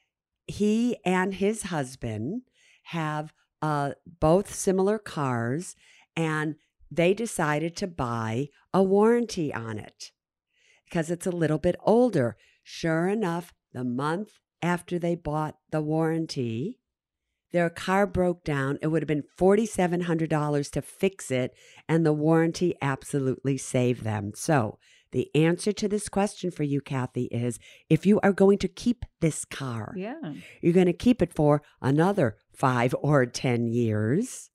he 0.46 0.96
and 1.04 1.34
his 1.34 1.64
husband 1.64 2.42
have 2.84 3.34
uh, 3.60 3.90
both 4.20 4.54
similar 4.54 4.98
cars 4.98 5.76
and 6.16 6.54
they 6.90 7.14
decided 7.14 7.76
to 7.76 7.86
buy 7.86 8.48
a 8.74 8.82
warranty 8.82 9.52
on 9.54 9.78
it 9.78 10.10
because 10.84 11.10
it's 11.10 11.26
a 11.26 11.30
little 11.30 11.58
bit 11.58 11.76
older. 11.84 12.36
Sure 12.62 13.08
enough, 13.08 13.52
the 13.72 13.84
month 13.84 14.30
after 14.62 14.98
they 14.98 15.14
bought 15.14 15.56
the 15.70 15.80
warranty, 15.80 16.78
their 17.52 17.70
car 17.70 18.06
broke 18.06 18.44
down. 18.44 18.78
It 18.82 18.88
would 18.88 19.02
have 19.02 19.08
been 19.08 19.24
$4,700 19.38 20.70
to 20.72 20.82
fix 20.82 21.30
it, 21.30 21.52
and 21.88 22.04
the 22.04 22.12
warranty 22.12 22.74
absolutely 22.82 23.56
saved 23.58 24.04
them. 24.04 24.32
So, 24.34 24.78
the 25.12 25.28
answer 25.34 25.72
to 25.72 25.88
this 25.88 26.08
question 26.08 26.52
for 26.52 26.62
you, 26.62 26.80
Kathy, 26.80 27.24
is 27.32 27.58
if 27.88 28.06
you 28.06 28.20
are 28.22 28.32
going 28.32 28.58
to 28.58 28.68
keep 28.68 29.04
this 29.20 29.44
car, 29.44 29.92
Yeah. 29.96 30.34
you're 30.62 30.72
going 30.72 30.86
to 30.86 30.92
keep 30.92 31.20
it 31.20 31.34
for 31.34 31.62
another 31.82 32.36
five 32.54 32.94
or 33.02 33.26
10 33.26 33.66
years, 33.66 34.49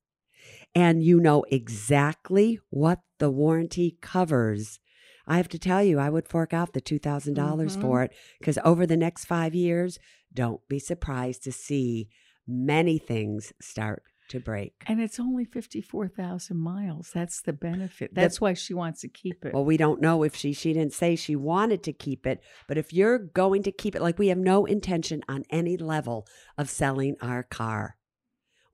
and 0.75 1.01
you 1.03 1.19
know 1.19 1.43
exactly 1.49 2.59
what 2.69 2.99
the 3.19 3.31
warranty 3.31 3.97
covers. 4.01 4.79
I 5.27 5.37
have 5.37 5.47
to 5.49 5.59
tell 5.59 5.81
you, 5.83 5.97
I 5.97 6.09
would 6.09 6.27
fork 6.27 6.53
out 6.53 6.73
the 6.73 6.81
$2,000 6.81 7.77
Mhm. 7.77 7.81
for 7.81 8.03
it 8.03 8.11
because 8.39 8.59
over 8.63 8.85
the 8.85 8.97
next 8.97 9.25
five 9.25 9.55
years, 9.55 9.97
don't 10.33 10.61
be 10.67 10.77
surprised 10.77 11.43
to 11.43 11.51
see 11.51 12.09
many 12.45 12.97
things 12.99 13.53
start 13.59 14.03
to 14.27 14.39
break. 14.39 14.73
And 14.87 14.99
it's 14.99 15.19
only 15.19 15.45
54,000 15.45 16.57
miles. 16.57 17.11
That's 17.13 17.41
the 17.41 17.53
benefit. 17.53 18.13
That's 18.13 18.41
why 18.41 18.53
she 18.53 18.73
wants 18.73 19.01
to 19.01 19.07
keep 19.07 19.45
it. 19.45 19.53
Well, 19.53 19.65
we 19.65 19.77
don't 19.77 20.01
know 20.01 20.23
if 20.23 20.35
she 20.35 20.51
she 20.53 20.73
didn't 20.73 20.93
say 20.93 21.15
she 21.15 21.35
wanted 21.35 21.83
to 21.83 21.93
keep 21.93 22.25
it, 22.27 22.41
but 22.67 22.77
if 22.77 22.91
you're 22.91 23.19
going 23.19 23.63
to 23.63 23.71
keep 23.71 23.95
it, 23.95 24.01
like 24.01 24.17
we 24.19 24.27
have 24.27 24.37
no 24.37 24.65
intention 24.65 25.23
on 25.29 25.43
any 25.49 25.77
level 25.77 26.27
of 26.57 26.69
selling 26.69 27.15
our 27.21 27.43
car. 27.43 27.97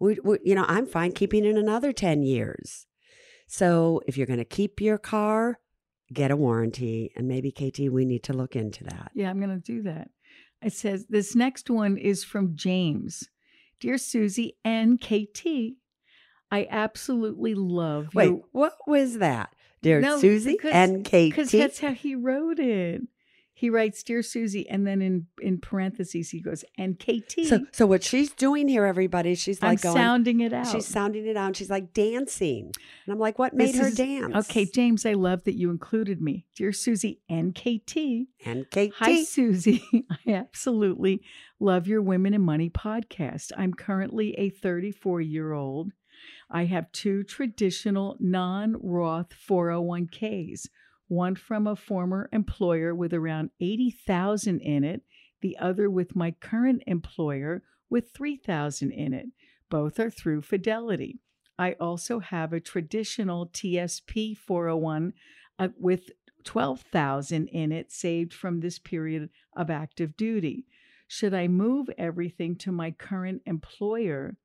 We, 0.01 0.17
we 0.23 0.39
you 0.43 0.55
know, 0.55 0.65
I'm 0.67 0.87
fine 0.87 1.11
keeping 1.11 1.45
it 1.45 1.55
another 1.55 1.93
10 1.93 2.23
years. 2.23 2.87
So, 3.47 4.01
if 4.07 4.17
you're 4.17 4.27
going 4.27 4.39
to 4.39 4.45
keep 4.45 4.81
your 4.81 4.97
car, 4.97 5.59
get 6.11 6.31
a 6.31 6.35
warranty 6.35 7.11
and 7.15 7.27
maybe 7.27 7.51
KT 7.51 7.91
we 7.91 8.05
need 8.05 8.23
to 8.23 8.33
look 8.33 8.55
into 8.55 8.83
that. 8.85 9.11
Yeah, 9.13 9.29
I'm 9.29 9.39
going 9.39 9.61
to 9.61 9.63
do 9.63 9.83
that. 9.83 10.09
It 10.61 10.73
says 10.73 11.05
this 11.07 11.35
next 11.35 11.69
one 11.69 11.97
is 11.97 12.23
from 12.23 12.55
James. 12.55 13.29
Dear 13.79 13.97
Suze 13.97 14.51
and 14.63 15.01
KT, 15.01 15.45
I 16.51 16.67
absolutely 16.69 17.55
love 17.55 18.13
Wait, 18.13 18.27
your 18.27 18.41
what 18.51 18.77
was 18.85 19.17
that? 19.19 19.53
Dear 19.81 20.01
No, 20.01 20.19
Suze 20.19 20.47
and 20.71 21.03
KT. 21.03 21.11
because 21.11 21.51
that's 21.51 21.79
how 21.79 21.93
he 21.93 22.15
wrote 22.15 22.59
it. 22.59 23.01
He 23.61 23.69
writes, 23.69 24.01
"Dear 24.01 24.23
Suze," 24.23 24.55
and 24.71 24.87
then 24.87 25.03
in 25.03 25.27
in 25.39 25.59
parentheses 25.59 26.31
he 26.31 26.41
goes, 26.41 26.65
"And 26.79 26.97
KT." 26.97 27.45
So, 27.45 27.59
so 27.71 27.85
what 27.85 28.01
she's 28.03 28.31
doing 28.31 28.67
here, 28.67 28.85
everybody, 28.85 29.35
she's 29.35 29.61
like 29.61 29.81
going, 29.81 29.95
sounding 29.95 30.39
it 30.39 30.51
out. 30.51 30.65
she's 30.65 30.87
sounding 30.87 31.27
it 31.27 31.37
out. 31.37 31.55
She's 31.55 31.69
like 31.69 31.93
dancing, 31.93 32.71
and 33.05 33.13
I'm 33.13 33.19
like, 33.19 33.37
what 33.37 33.53
made 33.53 33.75
This 33.75 33.81
her 33.81 33.87
is- 33.89 33.95
dance? 33.95 34.49
Okay, 34.49 34.65
James, 34.65 35.05
I 35.05 35.13
love 35.13 35.43
that 35.43 35.53
you 35.53 35.69
included 35.69 36.19
me. 36.23 36.47
Dear 36.55 36.71
Suze 36.73 37.05
and 37.29 37.53
KT. 37.53 37.97
and 38.47 38.67
Kate. 38.71 38.93
Hi, 38.97 39.23
Suze. 39.23 39.67
I 39.93 40.31
absolutely 40.33 41.21
love 41.59 41.85
your 41.87 42.01
Women 42.01 42.33
and 42.33 42.43
Money 42.43 42.71
podcast. 42.71 43.51
I'm 43.55 43.75
currently 43.75 44.33
a 44.39 44.49
34 44.49 45.21
year 45.21 45.53
old. 45.53 45.91
I 46.49 46.65
have 46.65 46.91
two 46.91 47.21
traditional 47.23 48.17
non 48.19 48.75
Roth 48.81 49.35
401ks, 49.47 50.67
one 51.11 51.35
from 51.35 51.67
a 51.67 51.75
former 51.75 52.29
employer 52.31 52.95
with 52.95 53.13
around 53.13 53.49
80,000 53.59 54.61
in 54.61 54.85
it, 54.85 55.01
the 55.41 55.57
other 55.57 55.89
with 55.89 56.15
my 56.15 56.31
current 56.31 56.81
employer 56.87 57.63
with 57.89 58.11
3,000 58.11 58.91
in 58.91 59.13
it. 59.13 59.25
Both 59.69 59.99
are 59.99 60.09
through 60.09 60.43
Fidelity. 60.43 61.19
I 61.59 61.73
also 61.73 62.19
have 62.19 62.53
a 62.53 62.61
traditional 62.61 63.47
TSP 63.47 64.37
401 64.37 65.11
uh, 65.59 65.67
with 65.77 66.11
12,000 66.45 67.47
in 67.49 67.73
it 67.73 67.91
saved 67.91 68.33
from 68.33 68.61
this 68.61 68.79
period 68.79 69.29
of 69.53 69.69
active 69.69 70.15
duty. 70.15 70.65
Should 71.09 71.33
I 71.33 71.49
move 71.49 71.89
everything 71.97 72.55
to 72.59 72.71
my 72.71 72.91
current 72.91 73.41
employer? 73.45 74.37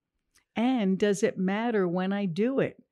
And 0.56 0.98
does 0.98 1.22
it 1.22 1.38
matter 1.38 1.86
when 1.86 2.12
I 2.12 2.26
do 2.26 2.58
it? 2.58 2.82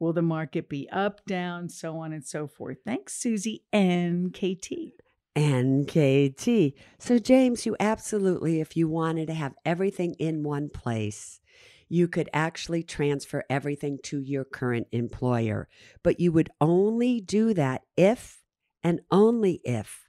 Will 0.00 0.12
the 0.12 0.22
market 0.22 0.68
be 0.68 0.88
up, 0.90 1.24
down, 1.26 1.68
so 1.68 1.98
on 1.98 2.12
and 2.12 2.24
so 2.24 2.46
forth? 2.46 2.78
Thanks, 2.84 3.14
Suze 3.14 3.58
and 3.72 4.32
KT. 4.32 4.92
NKT. 5.36 6.74
So, 6.98 7.18
James, 7.18 7.64
you 7.64 7.76
absolutely, 7.78 8.60
if 8.60 8.76
you 8.76 8.88
wanted 8.88 9.26
to 9.26 9.34
have 9.34 9.54
everything 9.64 10.14
in 10.14 10.42
one 10.42 10.68
place, 10.68 11.40
you 11.88 12.08
could 12.08 12.28
actually 12.32 12.82
transfer 12.82 13.44
everything 13.48 13.98
to 14.04 14.20
your 14.20 14.44
current 14.44 14.88
employer. 14.92 15.68
But 16.02 16.20
you 16.20 16.32
would 16.32 16.50
only 16.60 17.20
do 17.20 17.54
that 17.54 17.82
if 17.96 18.42
and 18.82 19.00
only 19.10 19.60
if 19.64 20.08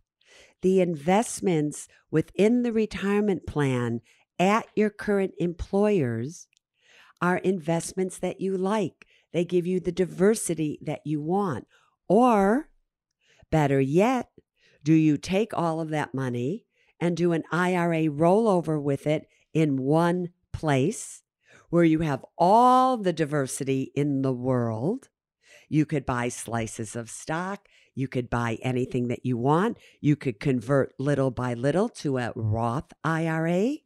the 0.62 0.82
investments 0.82 1.88
within 2.12 2.64
the 2.64 2.74
retirement 2.74 3.48
plan 3.48 4.02
at 4.38 4.68
your 4.76 4.90
current 4.90 5.34
employers 5.38 6.48
are 7.22 7.38
investments 7.38 8.18
that 8.18 8.42
you 8.42 8.58
like. 8.58 9.06
They 9.32 9.46
give 9.46 9.68
you 9.68 9.80
the 9.80 9.92
diversity 9.92 10.80
that 10.82 11.02
you 11.06 11.22
want. 11.22 11.68
Or, 12.08 12.70
better 13.52 13.80
yet, 13.80 14.30
do 14.84 14.94
you 14.94 15.18
take 15.18 15.54
all 15.54 15.80
of 15.82 15.90
that 15.90 16.14
money 16.14 16.66
and 17.00 17.16
do 17.16 17.32
an 17.34 17.44
IRA 17.52 18.04
rollover 18.06 18.82
with 18.82 19.06
it 19.06 19.28
in 19.54 19.78
one 19.78 20.30
place 20.52 21.24
where 21.70 21.84
you 21.84 22.00
have 22.00 22.26
all 22.38 22.98
the 22.98 23.14
diversity 23.14 23.92
in 23.96 24.22
the 24.22 24.34
world? 24.34 25.10
You 25.68 25.86
could 25.86 26.06
buy 26.06 26.30
slices 26.30 26.96
of 26.96 27.12
stock. 27.12 27.68
You 27.94 28.08
could 28.08 28.30
buy 28.30 28.58
anything 28.62 29.08
that 29.10 29.26
you 29.26 29.38
want. 29.38 29.78
You 30.02 30.16
could 30.16 30.40
convert 30.40 30.94
little 31.00 31.32
by 31.32 31.54
little 31.54 31.90
to 31.90 32.18
a 32.18 32.32
Roth 32.36 32.92
IRA. 33.04 33.78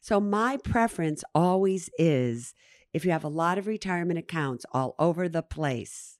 So, 0.00 0.20
my 0.20 0.58
preference 0.58 1.24
always 1.34 1.88
is 1.98 2.54
if 2.98 3.04
you 3.04 3.12
have 3.12 3.24
a 3.24 3.28
lot 3.28 3.56
of 3.56 3.66
retirement 3.66 4.18
accounts 4.18 4.66
all 4.72 4.94
over 4.98 5.28
the 5.28 5.42
place, 5.42 6.18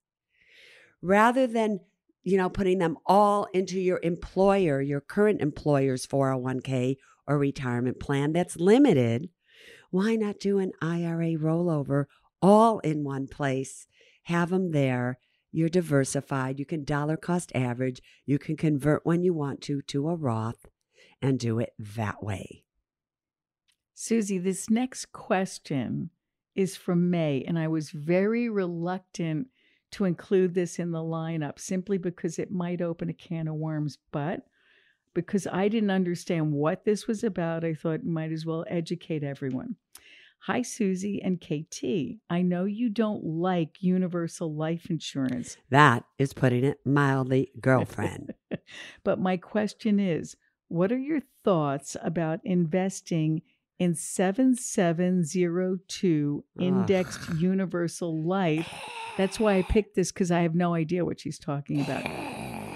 rather 1.02 1.46
than 1.46 1.80
you 2.28 2.36
know, 2.36 2.50
putting 2.50 2.78
them 2.78 2.98
all 3.06 3.46
into 3.54 3.80
your 3.80 4.00
employer, 4.02 4.82
your 4.82 5.00
current 5.00 5.40
employer's 5.40 6.06
401k 6.06 6.96
or 7.26 7.38
retirement 7.38 7.98
plan 7.98 8.32
that's 8.32 8.56
limited, 8.56 9.30
why 9.90 10.14
not 10.14 10.38
do 10.38 10.58
an 10.58 10.72
IRA 10.82 11.38
rollover 11.38 12.04
all 12.42 12.80
in 12.80 13.02
one 13.02 13.28
place? 13.28 13.86
Have 14.24 14.50
them 14.50 14.72
there. 14.72 15.18
You're 15.50 15.70
diversified. 15.70 16.58
You 16.58 16.66
can 16.66 16.84
dollar 16.84 17.16
cost 17.16 17.50
average. 17.54 18.02
You 18.26 18.38
can 18.38 18.58
convert 18.58 19.06
when 19.06 19.22
you 19.22 19.32
want 19.32 19.62
to 19.62 19.80
to 19.82 20.10
a 20.10 20.14
Roth 20.14 20.66
and 21.22 21.38
do 21.38 21.58
it 21.58 21.72
that 21.78 22.22
way. 22.22 22.64
Suze, 23.94 24.28
this 24.28 24.68
next 24.68 25.12
question 25.12 26.10
is 26.58 26.76
from 26.76 27.08
May, 27.08 27.44
and 27.46 27.56
I 27.56 27.68
was 27.68 27.90
very 27.90 28.48
reluctant 28.48 29.46
to 29.92 30.04
include 30.04 30.54
this 30.54 30.80
in 30.80 30.90
the 30.90 30.98
lineup 30.98 31.60
simply 31.60 31.98
because 31.98 32.36
it 32.36 32.50
might 32.50 32.82
open 32.82 33.08
a 33.08 33.14
can 33.14 33.46
of 33.46 33.54
worms. 33.54 33.96
But 34.10 34.40
because 35.14 35.46
I 35.46 35.68
didn't 35.68 35.92
understand 35.92 36.52
what 36.52 36.84
this 36.84 37.06
was 37.06 37.22
about, 37.22 37.64
I 37.64 37.74
thought 37.74 38.02
might 38.02 38.32
as 38.32 38.44
well 38.44 38.64
educate 38.68 39.22
everyone. 39.22 39.76
Hi, 40.40 40.62
Suze 40.62 41.20
and 41.22 41.40
KT. 41.40 42.18
I 42.28 42.42
know 42.42 42.64
you 42.64 42.90
don't 42.90 43.24
like 43.24 43.76
universal 43.80 44.52
life 44.52 44.90
insurance, 44.90 45.56
That 45.70 46.04
is 46.18 46.32
putting 46.32 46.64
it 46.64 46.78
mildly, 46.84 47.52
girlfriend. 47.60 48.34
but 49.04 49.20
my 49.20 49.36
question 49.36 50.00
is 50.00 50.36
what 50.66 50.90
are 50.90 50.98
your 50.98 51.20
thoughts 51.44 51.96
about 52.02 52.40
investing 52.44 53.42
in 53.78 53.94
7702 53.94 56.44
indexed 56.58 57.28
universal 57.34 58.22
life? 58.22 58.72
That's 59.16 59.40
why 59.40 59.58
I 59.58 59.62
picked 59.62 59.94
this 59.94 60.12
because 60.12 60.30
I 60.30 60.42
have 60.42 60.54
no 60.54 60.74
idea 60.74 61.04
what 61.04 61.20
she's 61.20 61.38
talking 61.38 61.80
about. 61.80 62.06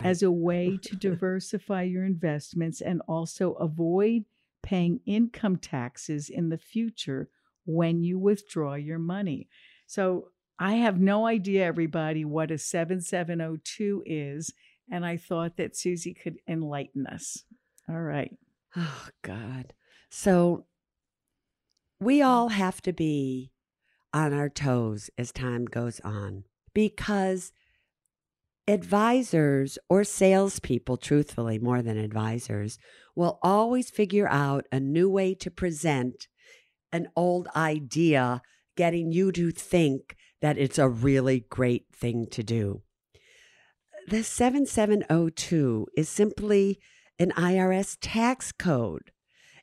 As 0.04 0.22
a 0.22 0.30
way 0.30 0.76
to 0.82 0.96
diversify 0.96 1.82
your 1.82 2.04
investments 2.04 2.80
and 2.80 3.02
also 3.06 3.52
avoid 3.54 4.24
paying 4.62 5.00
income 5.06 5.56
taxes 5.56 6.28
in 6.28 6.48
the 6.48 6.58
future 6.58 7.28
when 7.64 8.02
you 8.02 8.18
withdraw 8.18 8.74
your 8.74 8.98
money. 8.98 9.48
So 9.86 10.28
I 10.58 10.74
have 10.74 11.00
no 11.00 11.26
idea, 11.26 11.64
everybody, 11.64 12.24
what 12.24 12.50
a 12.50 12.58
7702 12.58 14.02
is. 14.06 14.52
And 14.90 15.06
I 15.06 15.16
thought 15.16 15.56
that 15.56 15.76
Suze 15.76 16.06
could 16.22 16.36
enlighten 16.46 17.06
us. 17.06 17.44
All 17.88 18.00
right. 18.00 18.36
Oh, 18.76 19.08
God. 19.22 19.72
So 20.10 20.66
we 22.02 22.20
all 22.20 22.48
have 22.48 22.82
to 22.82 22.92
be 22.92 23.52
on 24.12 24.32
our 24.32 24.48
toes 24.48 25.08
as 25.16 25.30
time 25.30 25.64
goes 25.64 26.00
on 26.00 26.44
because 26.74 27.52
advisors 28.66 29.78
or 29.88 30.04
salespeople, 30.04 30.96
truthfully, 30.96 31.58
more 31.58 31.80
than 31.80 31.98
advisors, 31.98 32.78
will 33.14 33.38
always 33.42 33.90
figure 33.90 34.28
out 34.28 34.66
a 34.72 34.80
new 34.80 35.08
way 35.08 35.34
to 35.34 35.50
present 35.50 36.26
an 36.92 37.08
old 37.14 37.48
idea, 37.54 38.42
getting 38.76 39.12
you 39.12 39.30
to 39.32 39.50
think 39.50 40.16
that 40.40 40.58
it's 40.58 40.78
a 40.78 40.88
really 40.88 41.44
great 41.48 41.86
thing 41.94 42.26
to 42.30 42.42
do. 42.42 42.82
The 44.08 44.24
7702 44.24 45.86
is 45.96 46.08
simply 46.08 46.80
an 47.18 47.30
IRS 47.36 47.96
tax 48.00 48.50
code. 48.50 49.11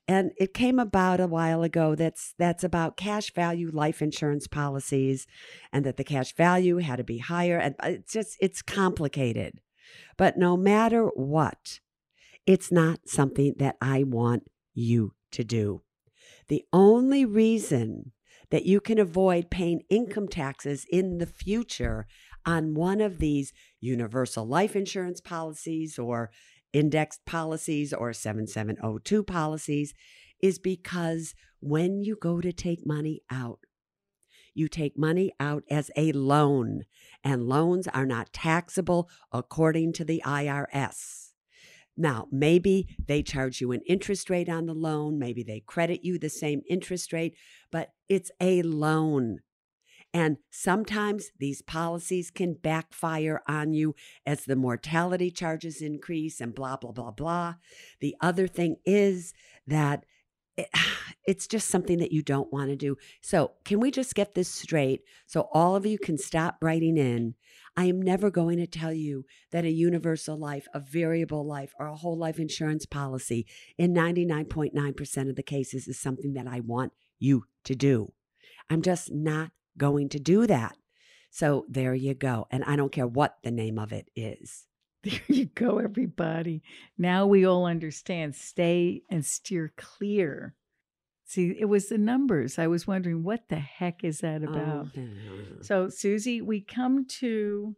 And 0.10 0.32
it 0.40 0.56
came 0.56 0.80
about 0.80 1.20
a 1.20 1.28
while 1.28 1.62
ago 1.62 1.94
that's 1.94 2.34
that's 2.40 2.64
about 2.64 2.98
cash 2.98 3.32
value 3.32 3.70
life 3.72 4.02
insurance 4.02 4.48
policies 4.48 5.28
and 5.72 5.86
that 5.86 5.98
the 5.98 6.04
cash 6.04 6.36
value 6.36 6.78
had 6.78 6.96
to 6.96 7.04
be 7.04 7.20
higher 7.20 7.60
and 7.60 7.76
uh, 7.80 7.90
it's 7.90 8.14
just 8.14 8.36
it's 8.42 8.64
complicated. 8.64 9.60
But 10.18 10.36
no 10.36 10.58
matter 10.58 11.10
what, 11.10 11.80
it's 12.48 12.72
not 12.72 13.02
something 13.08 13.54
that 13.60 13.78
I 13.84 14.02
want 14.02 14.50
you 14.74 15.14
to 15.34 15.44
do. 15.44 15.84
The 16.48 16.66
only 16.74 17.24
reason 17.24 18.12
that 18.50 18.66
you 18.66 18.82
can 18.82 18.98
avoid 18.98 19.52
paying 19.52 19.84
income 19.92 20.28
taxes 20.28 20.88
in 20.90 21.20
the 21.20 21.28
future 21.28 22.08
on 22.48 22.74
one 22.74 23.00
of 23.00 23.20
these 23.20 23.54
universal 23.80 24.44
life 24.44 24.76
insurance 24.76 25.22
policies 25.22 26.00
or 26.00 26.32
indexed 26.74 27.26
policies 27.26 27.94
or 27.94 28.14
7702 28.14 29.24
policies 29.24 29.94
is 30.42 30.60
because 30.60 31.36
when 31.60 32.02
you 32.02 32.18
go 32.20 32.42
to 32.42 32.54
take 32.54 32.86
money 32.86 33.22
out, 33.30 33.60
you 34.54 34.68
take 34.68 34.98
money 34.98 35.32
out 35.40 35.64
as 35.70 35.92
a 35.96 36.12
loan, 36.12 36.84
and 37.24 37.48
loans 37.48 37.88
are 37.88 38.06
not 38.06 38.34
taxable 38.34 39.10
according 39.32 39.94
to 39.94 40.04
the 40.04 40.22
IRS. 40.26 41.30
Now, 41.96 42.28
maybe 42.32 42.88
they 43.08 43.22
charge 43.22 43.60
you 43.60 43.72
an 43.72 43.82
interest 43.88 44.30
rate 44.30 44.50
on 44.50 44.66
the 44.66 44.74
loan, 44.74 45.20
maybe 45.20 45.44
they 45.44 45.60
credit 45.60 46.04
you 46.04 46.18
the 46.18 46.30
same 46.30 46.62
interest 46.70 47.12
rate, 47.12 47.36
but 47.72 47.90
it's 48.08 48.32
a 48.40 48.62
loan. 48.62 49.40
And 50.14 50.38
sometimes 50.50 51.32
these 51.38 51.62
policies 51.62 52.32
can 52.32 52.54
backfire 52.54 53.42
on 53.48 53.74
you 53.74 53.96
as 54.26 54.46
the 54.46 54.56
mortality 54.56 55.30
charges 55.30 55.82
increase 55.82 56.42
and 56.42 56.56
blah, 56.56 56.78
blah, 56.78 56.92
blah, 56.92 57.12
blah. 57.12 57.56
The 58.00 58.16
other 58.20 58.48
thing 58.48 58.78
is 58.86 59.34
that 59.68 60.06
it- 60.58 60.70
it's 61.28 61.46
just 61.46 61.68
something 61.68 62.00
that 62.00 62.12
you 62.12 62.24
don't 62.24 62.52
want 62.52 62.70
to 62.70 62.76
do. 62.76 62.98
So, 63.22 63.52
can 63.64 63.80
we 63.80 63.92
just 63.92 64.16
get 64.16 64.34
this 64.34 64.50
straight 64.50 65.02
so 65.28 65.48
all 65.54 65.76
of 65.76 65.86
you 65.86 66.00
can 66.00 66.18
stop 66.18 66.58
writing 66.62 66.98
in? 66.98 67.36
I 67.78 67.86
am 67.86 68.02
never 68.02 68.32
going 68.32 68.58
to 68.58 68.68
tell 68.68 68.92
you 68.92 69.26
that 69.52 69.64
a 69.64 69.72
universal 69.72 70.38
life, 70.38 70.68
a 70.74 70.80
variable 70.80 71.46
life, 71.46 71.72
or 71.80 71.86
a 71.86 71.96
whole 71.96 72.18
life 72.18 72.40
insurance 72.40 72.86
policy 72.86 73.46
in 73.78 73.94
99.9% 73.94 75.30
of 75.30 75.36
the 75.36 75.44
cases 75.44 75.88
is 75.88 76.00
something 76.00 76.34
that 76.34 76.48
I 76.48 76.62
want 76.62 76.94
you 77.20 77.46
to 77.66 77.76
do. 77.76 78.12
I'm 78.70 78.82
just 78.82 79.14
not 79.14 79.52
going 79.78 80.10
to 80.10 80.20
do 80.20 80.48
that. 80.48 80.76
So, 81.32 81.66
there 81.70 81.94
you 81.94 82.14
go. 82.16 82.48
And 82.52 82.64
I 82.64 82.76
don't 82.76 82.92
care 82.92 83.08
what 83.08 83.38
the 83.44 83.52
name 83.52 83.78
of 83.80 83.92
it 83.94 84.10
is. 84.16 84.66
There 85.04 85.22
you 85.30 85.46
go, 85.46 85.78
everybody. 85.78 86.62
Now 86.98 87.26
we 87.26 87.46
all 87.46 87.66
understand. 87.66 88.36
Stay 88.36 89.04
and 89.10 89.26
steer 89.26 89.72
clear. 89.78 90.56
See, 91.24 91.56
it 91.58 91.66
was 91.66 91.88
the 91.88 91.98
numbers. 91.98 92.60
I 92.60 92.68
was 92.68 92.86
wondering 92.86 93.24
what 93.24 93.48
the 93.48 93.60
heck 93.60 94.04
is 94.04 94.20
that 94.20 94.44
about? 94.44 94.88
Oh, 94.98 95.62
So, 95.62 95.88
Suze, 95.88 96.42
we 96.44 96.60
come 96.60 97.06
to 97.20 97.76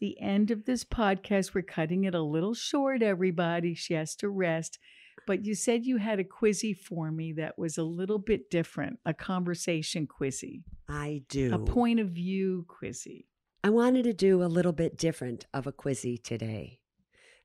the 0.00 0.18
end 0.18 0.50
of 0.50 0.64
this 0.64 0.84
podcast. 0.84 1.52
We're 1.52 1.62
cutting 1.62 2.04
it 2.04 2.14
a 2.14 2.22
little 2.22 2.54
short, 2.54 3.02
everybody. 3.02 3.74
She 3.74 3.92
has 3.94 4.14
to 4.16 4.28
rest. 4.30 4.78
But 5.26 5.44
you 5.44 5.54
said 5.54 5.86
you 5.86 5.98
had 5.98 6.18
a 6.18 6.24
quizzy 6.24 6.76
for 6.76 7.10
me 7.10 7.32
that 7.34 7.58
was 7.58 7.78
a 7.78 7.82
little 7.82 8.18
bit 8.18 8.50
different, 8.50 8.98
a 9.06 9.14
conversation 9.14 10.06
quizzy, 10.06 10.62
I 10.88 11.22
do. 11.28 11.54
a 11.54 11.58
point 11.58 12.00
of 12.00 12.10
view 12.10 12.66
quizzy. 12.68 13.26
I 13.64 13.70
wanted 13.70 14.04
to 14.04 14.12
do 14.12 14.42
a 14.42 14.46
little 14.46 14.72
bit 14.72 14.98
different 14.98 15.46
of 15.54 15.66
a 15.66 15.72
quizzy 15.72 16.20
today. 16.20 16.80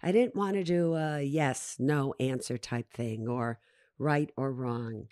I 0.02 0.12
didn't 0.12 0.36
want 0.36 0.56
to 0.56 0.64
do 0.64 0.96
a 0.96 1.22
yes, 1.22 1.76
no 1.80 2.14
answer 2.20 2.58
type 2.58 2.92
thing 2.94 3.28
or 3.28 3.60
right 3.98 4.32
or 4.36 4.52
wrong. 4.52 5.08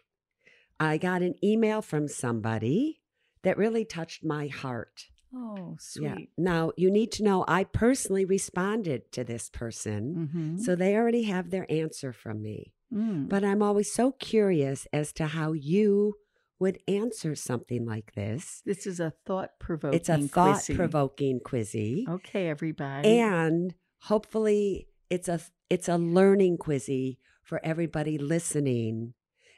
I 0.79 0.97
got 0.97 1.21
an 1.21 1.35
email 1.43 1.81
from 1.81 2.07
somebody 2.07 3.01
that 3.43 3.57
really 3.57 3.85
touched 3.85 4.23
my 4.23 4.47
heart. 4.47 5.05
Oh, 5.33 5.75
sweet. 5.79 6.29
Now, 6.37 6.71
you 6.77 6.89
need 6.91 7.11
to 7.13 7.23
know 7.23 7.43
I 7.47 7.63
personally 7.65 8.25
responded 8.25 9.11
to 9.13 9.23
this 9.23 9.49
person, 9.49 10.29
Mm-hmm. 10.33 10.57
so 10.59 10.75
they 10.75 10.95
already 10.95 11.23
have 11.23 11.49
their 11.49 11.65
answer 11.71 12.13
from 12.13 12.41
me. 12.41 12.73
Mm. 12.93 13.27
But 13.29 13.43
I'm 13.43 13.61
always 13.61 13.91
so 13.91 14.11
curious 14.13 14.87
as 14.93 15.11
to 15.13 15.25
how 15.27 15.53
you 15.53 16.15
would 16.59 16.79
answer 16.87 17.35
something 17.35 17.85
like 17.85 18.13
this. 18.15 18.61
This 18.65 18.87
is 18.87 18.99
a 19.01 19.11
thought 19.25 19.51
provoking. 19.59 19.99
It's 19.99 20.07
a 20.09 20.19
thought 20.19 20.63
provoking 20.73 21.39
quizzy. 21.41 22.07
Okay, 22.07 22.47
everybody. 22.47 23.19
and 23.19 23.73
hopefully 24.03 24.87
it's 25.09 25.27
a 25.27 25.39
it's 25.69 25.89
a 25.89 25.97
learning 25.97 26.57
quizzy 26.57 27.17
for 27.43 27.59
everybody 27.63 28.17
listening 28.17 29.13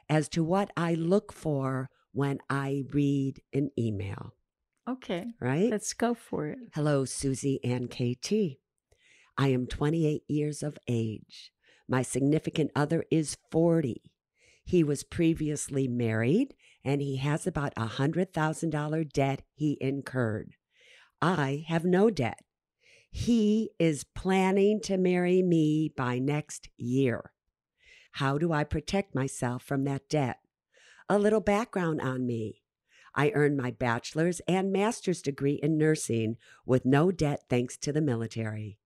as 0.10 0.28
to 0.30 0.44
what 0.44 0.72
I 0.78 0.94
look 0.96 1.32
for 1.34 1.90
when 2.14 2.40
I 2.50 2.86
read 2.92 3.42
an 3.54 3.70
email, 3.78 4.34
okay, 4.88 5.26
right? 5.40 5.70
let's 5.70 5.94
go 5.94 6.14
for 6.14 6.48
it. 6.48 6.58
Hello, 6.74 7.06
Suze 7.06 7.60
and 7.64 7.90
KT. 7.90 8.58
I 9.38 9.50
am 9.50 9.68
28 9.68 10.24
years 10.28 10.64
of 10.64 10.78
age. 10.88 11.52
My 11.88 12.02
significant 12.02 12.72
other 12.76 13.06
is 13.12 13.38
40. 13.52 14.02
He 14.66 14.84
was 14.84 15.04
previously 15.04 15.88
married 15.88 16.54
and 16.84 17.02
he 17.02 17.18
has 17.18 17.48
about 17.48 17.74
a 17.78 17.86
$100,000 17.86 19.14
debt 19.14 19.42
he 19.54 19.78
incurred. 19.80 20.56
I 21.22 21.66
have 21.68 21.86
no 21.86 22.10
debt. 22.10 22.40
He 23.10 23.72
is 23.80 24.04
planning 24.04 24.82
to 24.82 24.98
marry 24.98 25.42
me 25.42 25.92
by 25.96 26.20
next 26.20 26.70
year. 26.78 27.32
How 28.14 28.38
do 28.38 28.52
I 28.52 28.64
protect 28.64 29.16
myself 29.16 29.64
from 29.64 29.84
that 29.86 30.10
debt? 30.10 30.38
A 31.10 31.18
little 31.18 31.40
background 31.40 32.02
on 32.02 32.26
me. 32.26 32.64
I 33.18 33.32
earned 33.34 33.58
my 33.58 33.72
bachelor's 33.72 34.42
and 34.48 34.72
master's 34.72 35.24
degree 35.24 35.60
in 35.64 35.76
nursing 35.76 36.38
with 36.68 36.86
no 36.86 37.12
debt 37.12 37.46
thanks 37.50 37.76
to 37.78 37.92
the 37.92 38.00
military. 38.00 38.78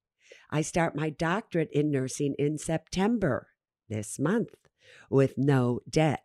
I 0.49 0.61
start 0.61 0.95
my 0.95 1.09
doctorate 1.09 1.69
in 1.73 1.91
nursing 1.91 2.35
in 2.39 2.57
September 2.57 3.49
this 3.89 4.17
month 4.17 4.55
with 5.09 5.37
no 5.37 5.81
debt. 5.89 6.23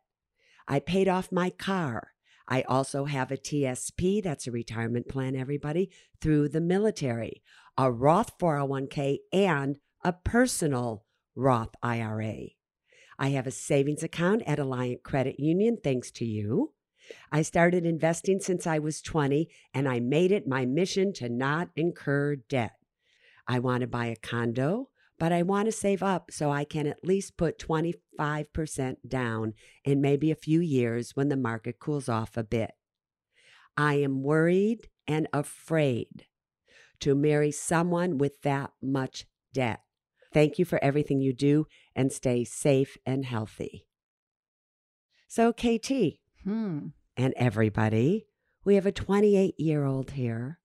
I 0.69 0.79
paid 0.79 1.09
off 1.09 1.33
my 1.33 1.51
car. 1.51 2.13
I 2.47 2.63
also 2.63 3.07
have 3.07 3.33
a 3.33 3.37
TSP, 3.37 4.23
that's 4.23 4.47
a 4.47 4.53
retirement 4.53 5.09
plan, 5.09 5.35
everybody, 5.35 5.91
through 6.21 6.51
the 6.51 6.61
military, 6.61 7.43
a 7.77 7.91
Roth 7.91 8.39
401k, 8.39 9.19
and 9.33 9.79
a 10.05 10.13
personal 10.13 11.05
Roth 11.35 11.75
IRA. 11.83 12.51
I 13.19 13.29
have 13.31 13.49
a 13.49 13.51
savings 13.51 14.05
account 14.05 14.43
at 14.47 14.61
Alliant 14.61 15.03
Credit 15.03 15.41
Union, 15.41 15.79
thanks 15.83 16.13
to 16.13 16.25
you. 16.25 16.73
I 17.31 17.43
started 17.43 17.85
investing 17.85 18.41
since 18.41 18.67
I 18.67 18.79
was 18.79 19.03
20, 19.03 19.49
and 19.75 19.89
I 19.89 20.01
made 20.01 20.33
it 20.33 20.47
my 20.47 20.67
mission 20.67 21.13
to 21.15 21.29
not 21.29 21.71
incur 21.77 22.37
debt. 22.37 22.73
I 23.47 23.59
want 23.59 23.83
to 23.83 23.87
buy 23.87 24.07
a 24.07 24.17
condo, 24.17 24.91
but 25.19 25.33
I 25.33 25.43
want 25.43 25.67
to 25.67 25.73
save 25.73 26.03
up 26.03 26.31
so 26.31 26.51
I 26.51 26.65
can 26.65 26.87
at 26.87 27.05
least 27.05 27.37
put 27.37 27.59
25% 27.59 28.97
down 29.07 29.55
in 29.85 30.01
maybe 30.01 30.31
a 30.31 30.37
few 30.37 30.61
years 30.61 31.13
when 31.15 31.29
the 31.29 31.37
market 31.37 31.79
cools 31.79 32.09
off 32.09 32.37
a 32.37 32.45
bit. 32.45 32.73
I 33.77 33.95
am 33.95 34.23
worried 34.23 34.89
and 35.07 35.29
afraid 35.33 36.27
to 37.01 37.15
marry 37.15 37.51
someone 37.51 38.19
with 38.19 38.43
that 38.43 38.73
much 38.83 39.27
debt. 39.53 39.81
Thank 40.33 40.59
you 40.59 40.65
for 40.65 40.83
everything 40.83 41.21
you 41.21 41.33
do 41.33 41.67
and 41.95 42.13
stay 42.13 42.45
safe 42.45 42.97
and 43.07 43.25
healthy. 43.25 43.87
So, 45.29 45.53
KT 45.53 46.19
Hmm. 46.47 46.89
and 47.17 47.35
everybody, 47.37 48.27
we 48.65 48.77
have 48.77 48.87
a 48.87 48.93
28 48.93 49.55
year 49.59 49.85
old 49.85 50.13
here 50.13 50.61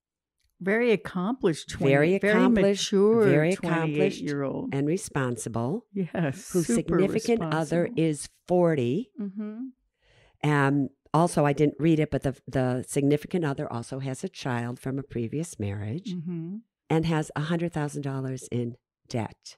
Very 0.60 0.92
accomplished, 0.92 1.70
20, 1.72 1.92
Very 1.92 2.14
accomplished, 2.16 2.94
mature, 2.94 3.24
very 3.24 3.54
accomplished, 3.54 4.22
year 4.22 4.44
old. 4.44 4.70
and 4.76 4.86
responsible, 4.88 5.86
Yes, 5.94 6.52
whose 6.52 6.68
significant 6.68 7.42
other 7.42 7.90
is 7.98 8.30
40. 8.48 9.10
Mm-hmm. 9.20 10.50
Um, 10.50 10.90
also, 11.14 11.46
I 11.46 11.54
didn't 11.54 11.76
read 11.80 12.00
it, 12.00 12.10
but 12.12 12.22
the, 12.24 12.36
the 12.48 12.84
significant 12.88 13.44
other 13.44 13.72
also 13.72 14.00
has 14.00 14.24
a 14.24 14.30
child 14.30 14.80
from 14.80 15.00
a 15.00 15.04
previous 15.04 15.60
marriage 15.60 16.14
Mm-hmm. 16.14 16.58
and 16.90 17.06
has 17.08 17.32
$100,000 17.36 18.48
in 18.52 18.76
debt. 19.10 19.58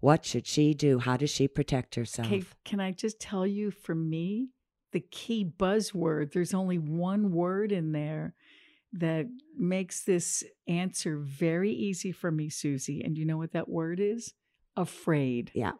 What 0.00 0.24
should 0.24 0.46
she 0.46 0.72
do? 0.74 0.98
How 1.00 1.16
does 1.18 1.30
she 1.30 1.46
protect 1.48 1.94
herself? 1.96 2.28
Okay, 2.28 2.44
can 2.64 2.80
I 2.80 2.92
just 2.92 3.20
tell 3.20 3.46
you, 3.46 3.70
for 3.70 3.94
me, 3.94 4.48
the 4.92 5.00
key 5.00 5.44
buzzword, 5.44 6.32
there's 6.32 6.54
only 6.54 6.78
one 6.78 7.32
word 7.32 7.72
in 7.72 7.92
there 7.92 8.34
that 8.92 9.26
makes 9.56 10.02
this 10.02 10.42
answer 10.66 11.16
very 11.18 11.70
easy 11.70 12.10
for 12.12 12.30
me, 12.30 12.48
Suze. 12.48 12.88
And 12.88 13.16
you 13.16 13.24
know 13.24 13.36
what 13.38 13.52
that 13.52 13.68
word 13.68 14.00
is? 14.00 14.34
Afraid. 14.76 15.52
Yeah. 15.54 15.72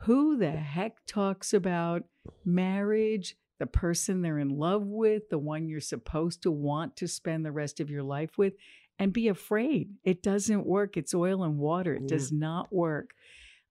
Who 0.00 0.36
the 0.36 0.50
heck 0.50 1.06
talks 1.06 1.54
about 1.54 2.04
marriage, 2.44 3.36
the 3.58 3.66
person 3.66 4.20
they're 4.20 4.38
in 4.38 4.50
love 4.50 4.84
with, 4.84 5.30
the 5.30 5.38
one 5.38 5.68
you're 5.68 5.80
supposed 5.80 6.42
to 6.42 6.50
want 6.50 6.96
to 6.96 7.08
spend 7.08 7.46
the 7.46 7.52
rest 7.52 7.80
of 7.80 7.88
your 7.88 8.02
life 8.02 8.36
with, 8.36 8.54
and 8.98 9.12
be 9.12 9.28
afraid? 9.28 9.94
It 10.04 10.22
doesn't 10.22 10.66
work. 10.66 10.96
It's 10.96 11.14
oil 11.14 11.42
and 11.44 11.58
water. 11.58 11.94
It 11.94 12.02
Yeah. 12.02 12.08
does 12.08 12.30
not 12.32 12.72
work. 12.72 13.14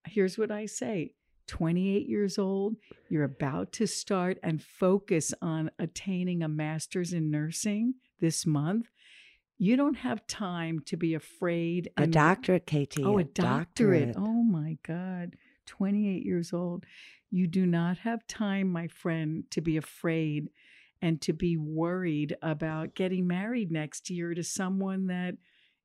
Here's 0.08 0.38
what 0.38 0.52
I 0.52 0.66
say 0.66 1.14
28 1.48 2.08
years 2.08 2.38
old, 2.38 2.76
you're 3.10 3.24
about 3.24 3.72
to 3.74 3.88
start 3.88 4.38
and 4.44 4.62
focus 4.62 5.34
on 5.42 5.70
attaining 5.80 6.42
a 6.44 6.48
master's 6.48 7.14
in 7.14 7.30
nursing 7.30 7.96
this 8.20 8.46
month. 8.46 8.88
You 9.58 9.76
don't 9.78 9.96
have 9.98 10.26
time 10.28 10.80
to 10.88 10.98
be 10.98 11.14
afraid. 11.14 11.90
a 11.98 12.04
and- 12.04 12.14
doctorate, 12.14 12.66
KT. 12.66 13.00
Oh, 13.04 13.18
a 13.18 13.24
doctorate. 13.24 14.16
Oh 14.18 14.44
my 14.44 14.78
God. 14.86 15.36
28 15.66 16.26
years 16.26 16.52
old. 16.54 16.86
You 17.32 17.48
do 17.48 17.66
not 17.66 18.00
have 18.00 18.28
time, 18.28 18.70
my 18.72 18.88
friend, 18.88 19.44
to 19.52 19.62
be 19.62 19.78
afraid 19.78 20.50
and 21.02 21.20
to 21.22 21.34
be 21.34 21.58
worried 21.58 22.36
about 22.42 22.96
getting 22.96 23.28
married 23.28 23.72
next 23.72 24.10
year 24.10 24.34
to 24.34 24.44
someone 24.44 25.08
that 25.08 25.36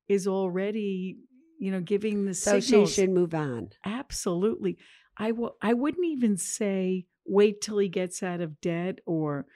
is 0.08 0.26
already, 0.26 1.16
you 1.58 1.70
know, 1.70 1.80
giving 1.80 2.24
the 2.24 2.34
So 2.34 2.60
signals. 2.60 2.90
she 2.94 3.00
should 3.02 3.10
move 3.10 3.34
on. 3.34 3.70
Absolutely. 3.84 4.78
I 5.18 5.32
will 5.32 5.56
I 5.60 5.72
wouldn't 5.74 6.06
even 6.06 6.36
say 6.36 7.06
wait 7.26 7.60
till 7.60 7.78
he 7.78 7.88
gets 7.88 8.22
out 8.22 8.40
of 8.40 8.60
debt 8.60 9.00
or 9.06 9.46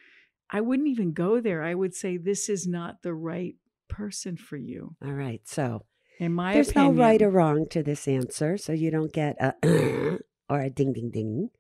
I 0.50 0.60
wouldn't 0.60 0.88
even 0.88 1.12
go 1.12 1.40
there. 1.40 1.62
I 1.62 1.74
would 1.74 1.94
say 1.94 2.16
this 2.16 2.48
is 2.48 2.66
not 2.66 3.02
the 3.02 3.14
right 3.14 3.54
person 3.88 4.36
for 4.36 4.56
you. 4.56 4.96
All 5.04 5.12
right. 5.12 5.40
So 5.44 5.84
In 6.18 6.32
my 6.34 6.52
there's 6.52 6.70
opinion. 6.70 6.96
no 6.96 7.02
right 7.02 7.22
or 7.22 7.30
wrong 7.30 7.66
to 7.70 7.82
this 7.82 8.06
answer. 8.06 8.58
So 8.58 8.72
you 8.72 8.90
don't 8.90 9.12
get 9.12 9.36
a 9.40 9.54
or 10.50 10.60
a 10.60 10.68
ding, 10.70 10.92
ding, 10.92 11.10
ding. 11.10 11.50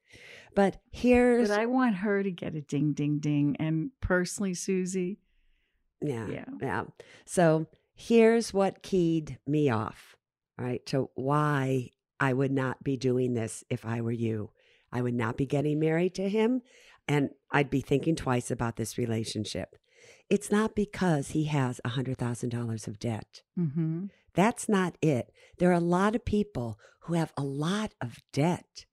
But 0.54 0.76
here's, 0.90 1.48
But 1.48 1.58
I 1.60 1.66
want 1.66 1.96
her 1.96 2.22
to 2.22 2.30
get 2.30 2.54
a 2.54 2.60
ding 2.60 2.92
ding 2.92 3.18
ding. 3.18 3.56
And 3.58 3.90
personally, 4.02 4.52
Suze, 4.52 4.94
yeah, 4.94 5.16
yeah. 6.02 6.44
yeah. 6.60 6.82
So 7.24 7.66
here's 7.94 8.52
what 8.52 8.82
keyed 8.82 9.38
me 9.46 9.70
off, 9.70 10.16
right? 10.58 10.84
To 10.86 11.08
why 11.14 11.90
I 12.22 12.32
would 12.32 12.52
not 12.52 12.84
be 12.84 12.96
doing 12.96 13.34
this 13.34 13.64
if 13.68 13.84
I 13.84 14.00
were 14.00 14.12
you. 14.12 14.50
I 14.92 15.02
would 15.02 15.14
not 15.14 15.36
be 15.36 15.44
getting 15.44 15.80
married 15.80 16.14
to 16.14 16.28
him. 16.28 16.62
And 17.08 17.30
I'd 17.50 17.68
be 17.68 17.80
thinking 17.80 18.14
twice 18.14 18.48
about 18.48 18.76
this 18.76 18.96
relationship. 18.96 19.74
It's 20.30 20.48
not 20.48 20.76
because 20.76 21.30
he 21.30 21.46
has 21.46 21.80
a 21.84 21.90
$100,000 21.90 22.86
of 22.86 22.98
debt. 23.00 23.42
Mm-hmm. 23.58 24.04
That's 24.34 24.68
not 24.68 24.94
it. 25.02 25.32
There 25.58 25.70
are 25.70 25.72
a 25.72 25.80
lot 25.80 26.14
of 26.14 26.24
people 26.24 26.78
who 27.00 27.14
have 27.14 27.32
a 27.36 27.42
lot 27.42 27.92
of 28.00 28.18
debt. 28.32 28.86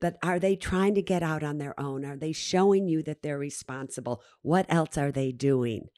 But 0.00 0.16
are 0.22 0.38
they 0.38 0.54
trying 0.54 0.94
to 0.94 1.02
get 1.02 1.24
out 1.24 1.42
on 1.42 1.58
their 1.58 1.78
own? 1.78 2.04
Are 2.04 2.16
they 2.16 2.30
showing 2.30 2.86
you 2.86 3.02
that 3.02 3.22
they're 3.22 3.36
responsible? 3.36 4.22
What 4.42 4.64
else 4.68 4.96
are 4.96 5.10
they 5.10 5.32
doing? 5.32 5.88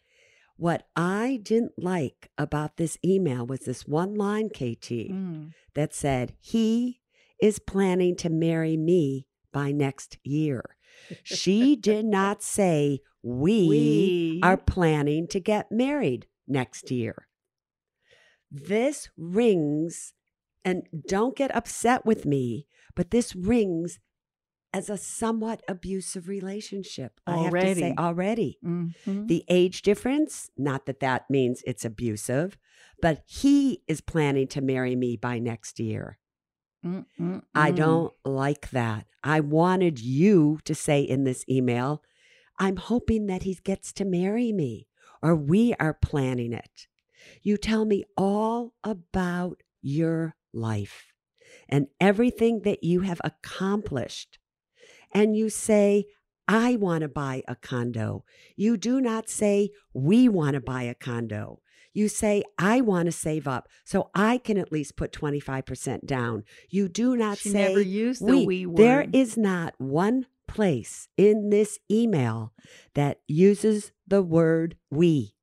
What 0.61 0.87
I 0.95 1.41
didn't 1.43 1.83
like 1.83 2.31
about 2.37 2.77
this 2.77 2.99
email 3.03 3.47
was 3.47 3.61
this 3.61 3.87
one 3.89 4.15
line, 4.15 4.51
KT, 4.51 5.09
Mm. 5.11 5.55
that 5.73 5.95
said, 5.95 6.35
He 6.39 7.01
is 7.41 7.59
planning 7.59 8.15
to 8.17 8.29
marry 8.29 8.77
me 8.77 9.27
by 9.53 9.73
next 9.73 10.19
year. 10.23 10.77
She 11.25 11.77
did 11.77 12.05
not 12.19 12.43
say, 12.43 13.01
We, 13.23 13.69
We 13.69 14.41
are 14.43 14.59
planning 14.59 15.27
to 15.29 15.41
get 15.41 15.73
married 15.73 16.27
next 16.47 16.91
year. 16.91 17.27
This 18.51 19.09
rings, 19.17 20.13
and 20.63 20.83
don't 21.09 21.35
get 21.35 21.57
upset 21.57 22.05
with 22.05 22.27
me, 22.27 22.67
but 22.95 23.13
this 23.13 23.35
rings 23.35 23.99
as 24.73 24.89
a 24.89 24.97
somewhat 24.97 25.63
abusive 25.69 26.29
relationship. 26.29 27.21
I 27.27 27.37
have 27.39 27.53
to 27.53 27.75
say 27.75 27.95
Already. 27.97 27.99
already. 27.99 28.59
Mhm. 28.65 29.27
The 29.29 29.45
age 29.49 29.83
difference, 29.83 30.51
not 30.57 30.87
that 30.87 31.01
that 31.01 31.29
means 31.29 31.63
it's 31.67 31.85
abusive, 31.85 32.59
but 33.03 33.23
he 33.27 33.83
is 33.87 34.01
planning 34.01 34.47
to 34.49 34.61
marry 34.61 34.95
me 34.97 35.17
by 35.17 35.39
next 35.39 35.81
year. 35.81 36.19
Mm, 36.85 37.07
mm, 37.19 37.43
I 37.55 37.73
don't 37.73 38.13
like 38.25 38.71
that. 38.71 39.07
I 39.23 39.41
wanted 39.41 39.99
you 40.01 40.61
to 40.65 40.75
say 40.75 41.03
in 41.03 41.25
this 41.25 41.45
email, 41.49 42.03
I'm 42.59 42.77
hoping 42.77 43.27
that 43.27 43.43
he 43.43 43.55
gets 43.55 43.93
to 43.95 44.05
marry 44.05 44.53
me, 44.53 44.89
or 45.23 45.35
we 45.35 45.75
are 45.75 45.95
planning 45.95 46.53
it. 46.53 46.87
You 47.43 47.57
tell 47.57 47.85
me 47.85 48.05
all 48.17 48.75
about 48.85 49.63
your 49.83 50.37
life 50.53 51.13
and 51.69 51.89
everything 52.01 52.63
that 52.63 52.83
you 52.85 53.01
have 53.01 53.21
accomplished. 53.25 54.39
And 55.13 55.37
you 55.37 55.49
say, 55.49 56.05
I 56.49 56.77
want 56.77 57.03
to 57.03 57.09
buy 57.09 57.43
a 57.47 57.55
condo. 57.57 58.25
You 58.57 58.77
do 58.77 59.01
not 59.01 59.29
say, 59.29 59.71
we 59.95 60.29
want 60.29 60.55
to 60.55 60.61
buy 60.61 60.83
a 60.83 60.95
condo. 60.95 61.61
You 61.93 62.09
say, 62.09 62.45
I 62.59 62.81
want 62.81 63.07
to 63.07 63.13
save 63.13 63.49
up 63.49 63.69
so 63.85 64.11
I 64.15 64.39
can 64.39 64.57
at 64.59 64.71
least 64.73 64.97
put 64.97 65.13
25% 65.13 66.07
down. 66.07 66.45
You 66.69 66.89
do 66.89 67.17
not 67.17 67.39
She 67.39 67.51
say, 67.51 67.69
never 67.69 67.81
used 67.81 68.25
the 68.25 68.37
we. 68.39 68.47
we 68.47 68.67
word. 68.67 68.77
There 68.79 69.07
is 69.13 69.37
not 69.37 69.75
one 69.79 70.27
place 70.47 71.09
in 71.17 71.51
this 71.51 71.79
email 71.91 72.53
that 72.95 73.21
uses 73.27 73.93
the 74.07 74.23
word 74.23 74.77
we. 74.91 75.35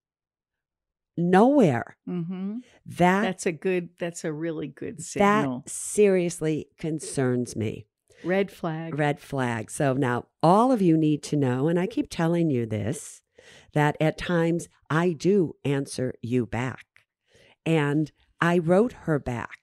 Nowhere. 1.20 1.98
Mhm. 2.08 2.60
That 2.86 3.22
That's 3.24 3.46
a 3.48 3.52
good. 3.52 3.90
That's 4.00 4.24
a 4.24 4.32
really 4.32 4.68
good 4.68 5.02
signal. 5.02 5.64
that 5.66 5.70
seriously 5.72 6.68
concerns 6.78 7.56
me. 7.56 7.88
Red 8.24 8.52
flag. 8.52 8.98
Red 8.98 9.20
flag. 9.20 9.70
So 9.72 9.94
now 9.94 10.26
all 10.42 10.72
of 10.72 10.82
you 10.82 10.98
need 10.98 11.24
to 11.24 11.36
know, 11.36 11.68
and 11.68 11.80
I 11.80 11.88
keep 11.88 12.10
telling 12.10 12.50
you 12.50 12.66
this, 12.66 13.22
that 13.74 13.96
at 14.02 14.18
times 14.18 14.68
I 14.90 15.12
do 15.14 15.56
answer 15.64 16.14
you 16.22 16.46
back. 16.46 16.86
And 17.66 18.12
I 18.42 18.58
wrote 18.58 18.94
her 18.94 19.20
back. 19.20 19.60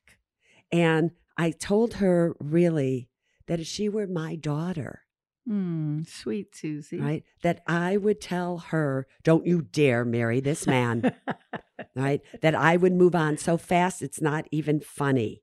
And 0.70 1.12
I 1.36 1.50
told 1.50 1.94
her 1.94 2.34
really 2.40 3.08
that 3.46 3.60
if 3.60 3.66
she 3.66 3.88
were 3.88 4.06
my 4.06 4.36
daughter, 4.36 5.00
Mm, 5.48 6.08
sweet 6.08 6.56
Suze. 6.56 6.90
right, 6.94 7.22
that 7.42 7.60
I 7.66 7.98
would 7.98 8.18
tell 8.18 8.58
her, 8.70 9.06
don't 9.22 9.46
you 9.46 9.60
dare 9.60 10.02
marry 10.02 10.40
this 10.40 10.66
man, 10.66 11.14
right? 11.94 12.22
That 12.40 12.54
I 12.54 12.78
would 12.78 12.94
move 12.94 13.14
on 13.14 13.36
so 13.36 13.58
fast 13.58 14.00
it's 14.00 14.22
not 14.22 14.46
even 14.50 14.80
funny. 14.80 15.42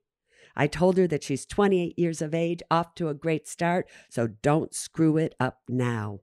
I 0.56 0.66
told 0.66 0.96
her 0.96 1.06
that 1.08 1.24
she's 1.24 1.46
28 1.46 1.98
years 1.98 2.22
of 2.22 2.34
age, 2.34 2.60
off 2.70 2.94
to 2.96 3.08
a 3.08 3.14
great 3.14 3.46
start, 3.48 3.88
so 4.08 4.26
don't 4.26 4.74
screw 4.74 5.16
it 5.16 5.34
up 5.40 5.60
now. 5.68 6.20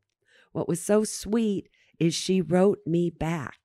What 0.51 0.67
was 0.67 0.81
so 0.81 1.03
sweet 1.03 1.69
is 1.99 2.13
she 2.13 2.41
wrote 2.41 2.79
me 2.85 3.09
back 3.09 3.57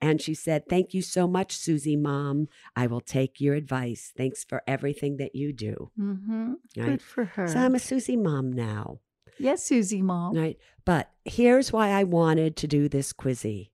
and 0.00 0.20
she 0.20 0.34
said, 0.34 0.68
Thank 0.68 0.92
you 0.92 1.02
so 1.02 1.26
much, 1.26 1.56
Suze 1.56 1.96
Mom. 1.96 2.48
I 2.76 2.86
will 2.86 3.00
take 3.00 3.40
your 3.40 3.54
advice. 3.54 4.12
Thanks 4.16 4.44
for 4.44 4.62
everything 4.66 5.16
that 5.16 5.34
you 5.34 5.52
do. 5.52 5.90
mm-hmm. 5.98 6.54
Right? 6.76 6.86
Good 6.90 7.02
for 7.02 7.24
her. 7.24 7.48
So 7.48 7.58
I'm 7.58 7.74
a 7.74 7.78
Suze 7.78 8.10
Mom 8.10 8.52
now. 8.52 9.00
yes, 9.38 9.64
Suze, 9.64 9.94
mom. 9.94 10.36
Right. 10.36 10.58
But 10.84 11.10
here's 11.24 11.72
why 11.72 11.88
I 11.90 12.04
wanted 12.04 12.56
to 12.58 12.66
do 12.66 12.88
this 12.88 13.12
quizzy. 13.12 13.70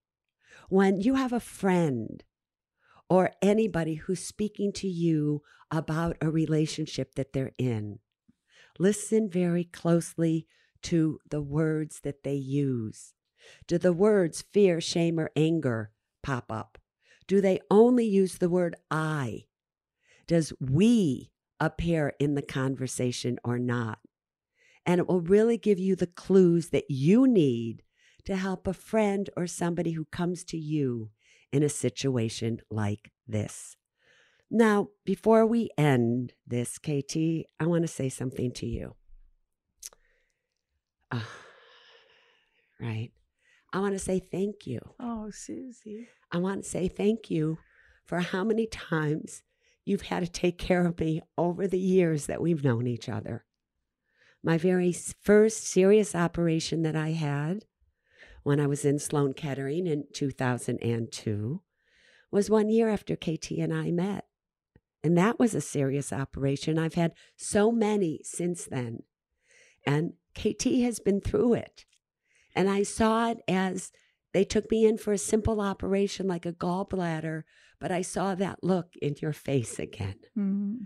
When 0.69 1.01
you 1.01 1.15
have 1.17 1.33
a 1.33 1.41
friend 1.41 2.23
or 3.09 3.33
anybody 3.43 3.95
who's 3.95 4.25
speaking 4.25 4.73
to 4.75 4.87
you 4.87 5.43
about 5.71 6.17
a 6.21 6.31
relationship 6.31 7.15
that 7.15 7.33
they're 7.33 7.53
in, 7.59 7.99
listen 8.79 9.29
very 9.29 9.65
closely 9.65 10.47
to 10.83 11.19
the 11.29 11.43
words 11.43 12.01
that 12.01 12.23
they 12.25 12.35
use. 12.35 13.15
Do 13.67 13.79
the 13.79 13.93
words 13.93 14.43
fear, 14.53 14.81
shame, 14.81 15.19
or 15.19 15.31
anger 15.37 15.93
pop 16.23 16.51
up? 16.51 16.79
Do 17.27 17.41
they 17.41 17.61
only 17.71 18.05
use 18.05 18.39
the 18.39 18.49
word 18.49 18.77
I? 18.91 19.45
Does 20.27 20.53
we 20.61 21.31
appear 21.59 22.15
in 22.19 22.35
the 22.35 22.43
conversation 22.43 23.39
or 23.45 23.59
not? 23.59 23.99
and 24.87 24.99
it 24.99 25.07
will 25.07 25.21
really 25.21 25.59
give 25.59 25.79
you 25.79 25.95
the 25.95 26.07
clues 26.07 26.71
that 26.71 26.91
you 26.91 27.27
need 27.27 27.83
to 28.25 28.37
help 28.37 28.67
a 28.67 28.73
friend 28.73 29.31
or 29.37 29.47
somebody 29.47 29.93
who 29.93 30.05
comes 30.07 30.45
to 30.45 30.59
you 30.59 31.11
in 31.53 31.63
a 31.63 31.69
situation 31.69 32.61
like 32.71 33.13
this. 33.27 33.77
Now, 34.51 34.89
before 35.05 35.47
we 35.47 35.71
end 35.79 36.33
this, 36.45 36.79
KT, 36.79 37.47
I 37.61 37.67
want 37.67 37.83
to 37.83 37.89
say 37.89 38.09
something 38.09 38.51
to 38.55 38.67
you. 38.67 38.97
Ah, 41.13 41.29
right. 42.81 43.11
I 43.73 43.79
want 43.79 43.93
to 43.93 44.01
say 44.01 44.19
thank 44.19 44.67
you. 44.67 44.81
Oh, 44.99 45.31
Susie. 45.31 46.09
I 46.33 46.39
want 46.39 46.65
to 46.65 46.69
say 46.69 46.89
thank 46.89 47.31
you 47.31 47.59
for 48.05 48.19
how 48.19 48.43
many 48.43 48.67
times 48.67 49.43
you've 49.85 50.03
had 50.03 50.25
to 50.25 50.31
take 50.31 50.59
care 50.59 50.85
of 50.85 50.99
me 50.99 51.23
over 51.39 51.69
the 51.69 51.79
years 51.79 52.27
that 52.27 52.43
we've 52.43 52.65
known 52.65 52.89
each 52.89 53.09
other. 53.09 53.45
My 54.43 54.59
very 54.59 54.93
first 54.93 55.65
serious 55.69 56.15
operation 56.17 56.83
that 56.83 56.97
I 56.97 57.11
had 57.11 57.67
when 58.43 58.59
I 58.59 58.67
was 58.67 58.85
in 58.85 58.99
Sloan 58.99 59.33
Kettering 59.35 59.87
in 59.87 60.07
2002 60.13 61.63
was 62.33 62.51
one 62.51 62.69
year 62.69 62.89
after 62.89 63.15
KT 63.15 63.53
and 63.53 63.73
I 63.73 63.93
met. 63.93 64.25
And 65.03 65.17
that 65.17 65.39
was 65.39 65.55
a 65.55 65.61
serious 65.61 66.13
operation. 66.13 66.79
I've 66.79 66.95
had 66.95 67.13
so 67.37 67.73
many 67.73 68.21
since 68.23 68.67
then. 68.67 69.01
And 69.87 70.13
KT 70.35 70.65
has 70.83 71.01
been 71.01 71.21
through 71.21 71.55
it. 71.55 71.87
And 72.55 72.69
I 72.69 72.83
saw 72.83 73.31
it 73.31 73.39
as 73.49 73.93
they 74.33 74.45
took 74.45 74.71
me 74.71 74.85
in 74.85 74.99
for 74.99 75.13
a 75.13 75.19
simple 75.19 75.61
operation 75.61 76.29
like 76.29 76.47
a 76.47 76.53
gallbladder, 76.53 77.43
but 77.81 77.91
I 77.91 78.03
saw 78.03 78.35
that 78.35 78.63
look 78.63 78.89
in 79.01 79.15
your 79.21 79.33
face 79.33 79.79
again. 79.79 80.17
Mm. 80.39 80.81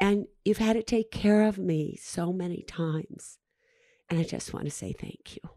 And 0.00 0.26
you've 0.44 0.58
had 0.58 0.74
to 0.74 0.82
take 0.82 1.10
care 1.10 1.44
of 1.44 1.58
me 1.58 1.96
so 2.02 2.32
many 2.32 2.62
times. 2.62 3.38
And 4.10 4.18
I 4.18 4.24
just 4.24 4.52
want 4.52 4.66
to 4.66 4.70
say 4.70 4.92
thank 4.92 5.36
you. 5.36 5.50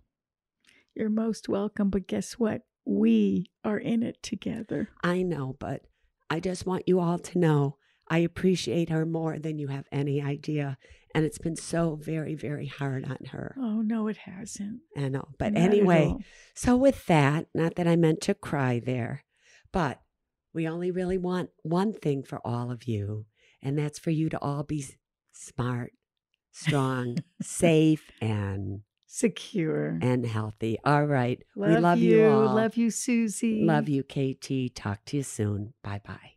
You're 0.95 1.09
most 1.09 1.49
welcome. 1.49 1.89
But 1.89 2.07
guess 2.07 2.33
what? 2.33 2.61
We 2.85 3.51
are 3.63 3.77
in 3.77 4.03
it 4.03 4.21
together. 4.23 4.89
I 5.03 5.21
know, 5.23 5.55
but 5.59 5.81
I 6.29 6.39
just 6.39 6.65
want 6.65 6.87
you 6.87 6.99
all 6.99 7.19
to 7.19 7.39
know 7.39 7.77
I 8.09 8.19
appreciate 8.19 8.89
her 8.89 9.05
more 9.05 9.37
than 9.39 9.59
you 9.59 9.67
have 9.67 9.85
any 9.91 10.21
idea. 10.21 10.77
And 11.15 11.25
it's 11.25 11.39
been 11.39 11.55
so 11.55 11.95
very, 11.95 12.35
very 12.35 12.67
hard 12.67 13.05
on 13.05 13.17
her. 13.31 13.55
Oh 13.57 13.81
no, 13.81 14.07
it 14.07 14.17
hasn't. 14.17 14.81
I 14.95 15.09
know. 15.09 15.29
But 15.39 15.53
Not 15.53 15.63
anyway, 15.63 16.15
so 16.53 16.75
with 16.75 17.05
that, 17.07 17.47
not 17.53 17.75
that 17.75 17.87
I 17.87 17.95
meant 17.95 18.21
to 18.21 18.33
cry 18.33 18.79
there, 18.79 19.23
but 19.71 19.99
we 20.53 20.67
only 20.67 20.91
really 20.91 21.17
want 21.17 21.49
one 21.63 21.93
thing 21.93 22.23
for 22.23 22.39
all 22.45 22.71
of 22.71 22.83
you, 22.85 23.25
and 23.61 23.77
that's 23.77 23.99
for 23.99 24.11
you 24.11 24.29
to 24.29 24.39
all 24.41 24.63
be 24.63 24.85
smart, 25.31 25.93
strong, 26.51 27.17
safe, 27.41 28.11
and 28.21 28.81
secure. 29.07 29.97
and 30.01 30.25
healthy. 30.25 30.77
All 30.83 31.05
right. 31.05 31.41
Love 31.55 31.69
we 31.69 31.77
love 31.77 31.99
you. 31.99 32.17
you 32.17 32.29
all. 32.29 32.55
Love 32.55 32.77
you, 32.77 32.91
Suze. 32.91 33.41
Love 33.43 33.89
you, 33.89 34.03
KT. 34.03 34.75
Talk 34.75 35.03
to 35.05 35.17
you 35.17 35.23
soon. 35.23 35.73
Bye 35.83 36.01
bye. 36.05 36.36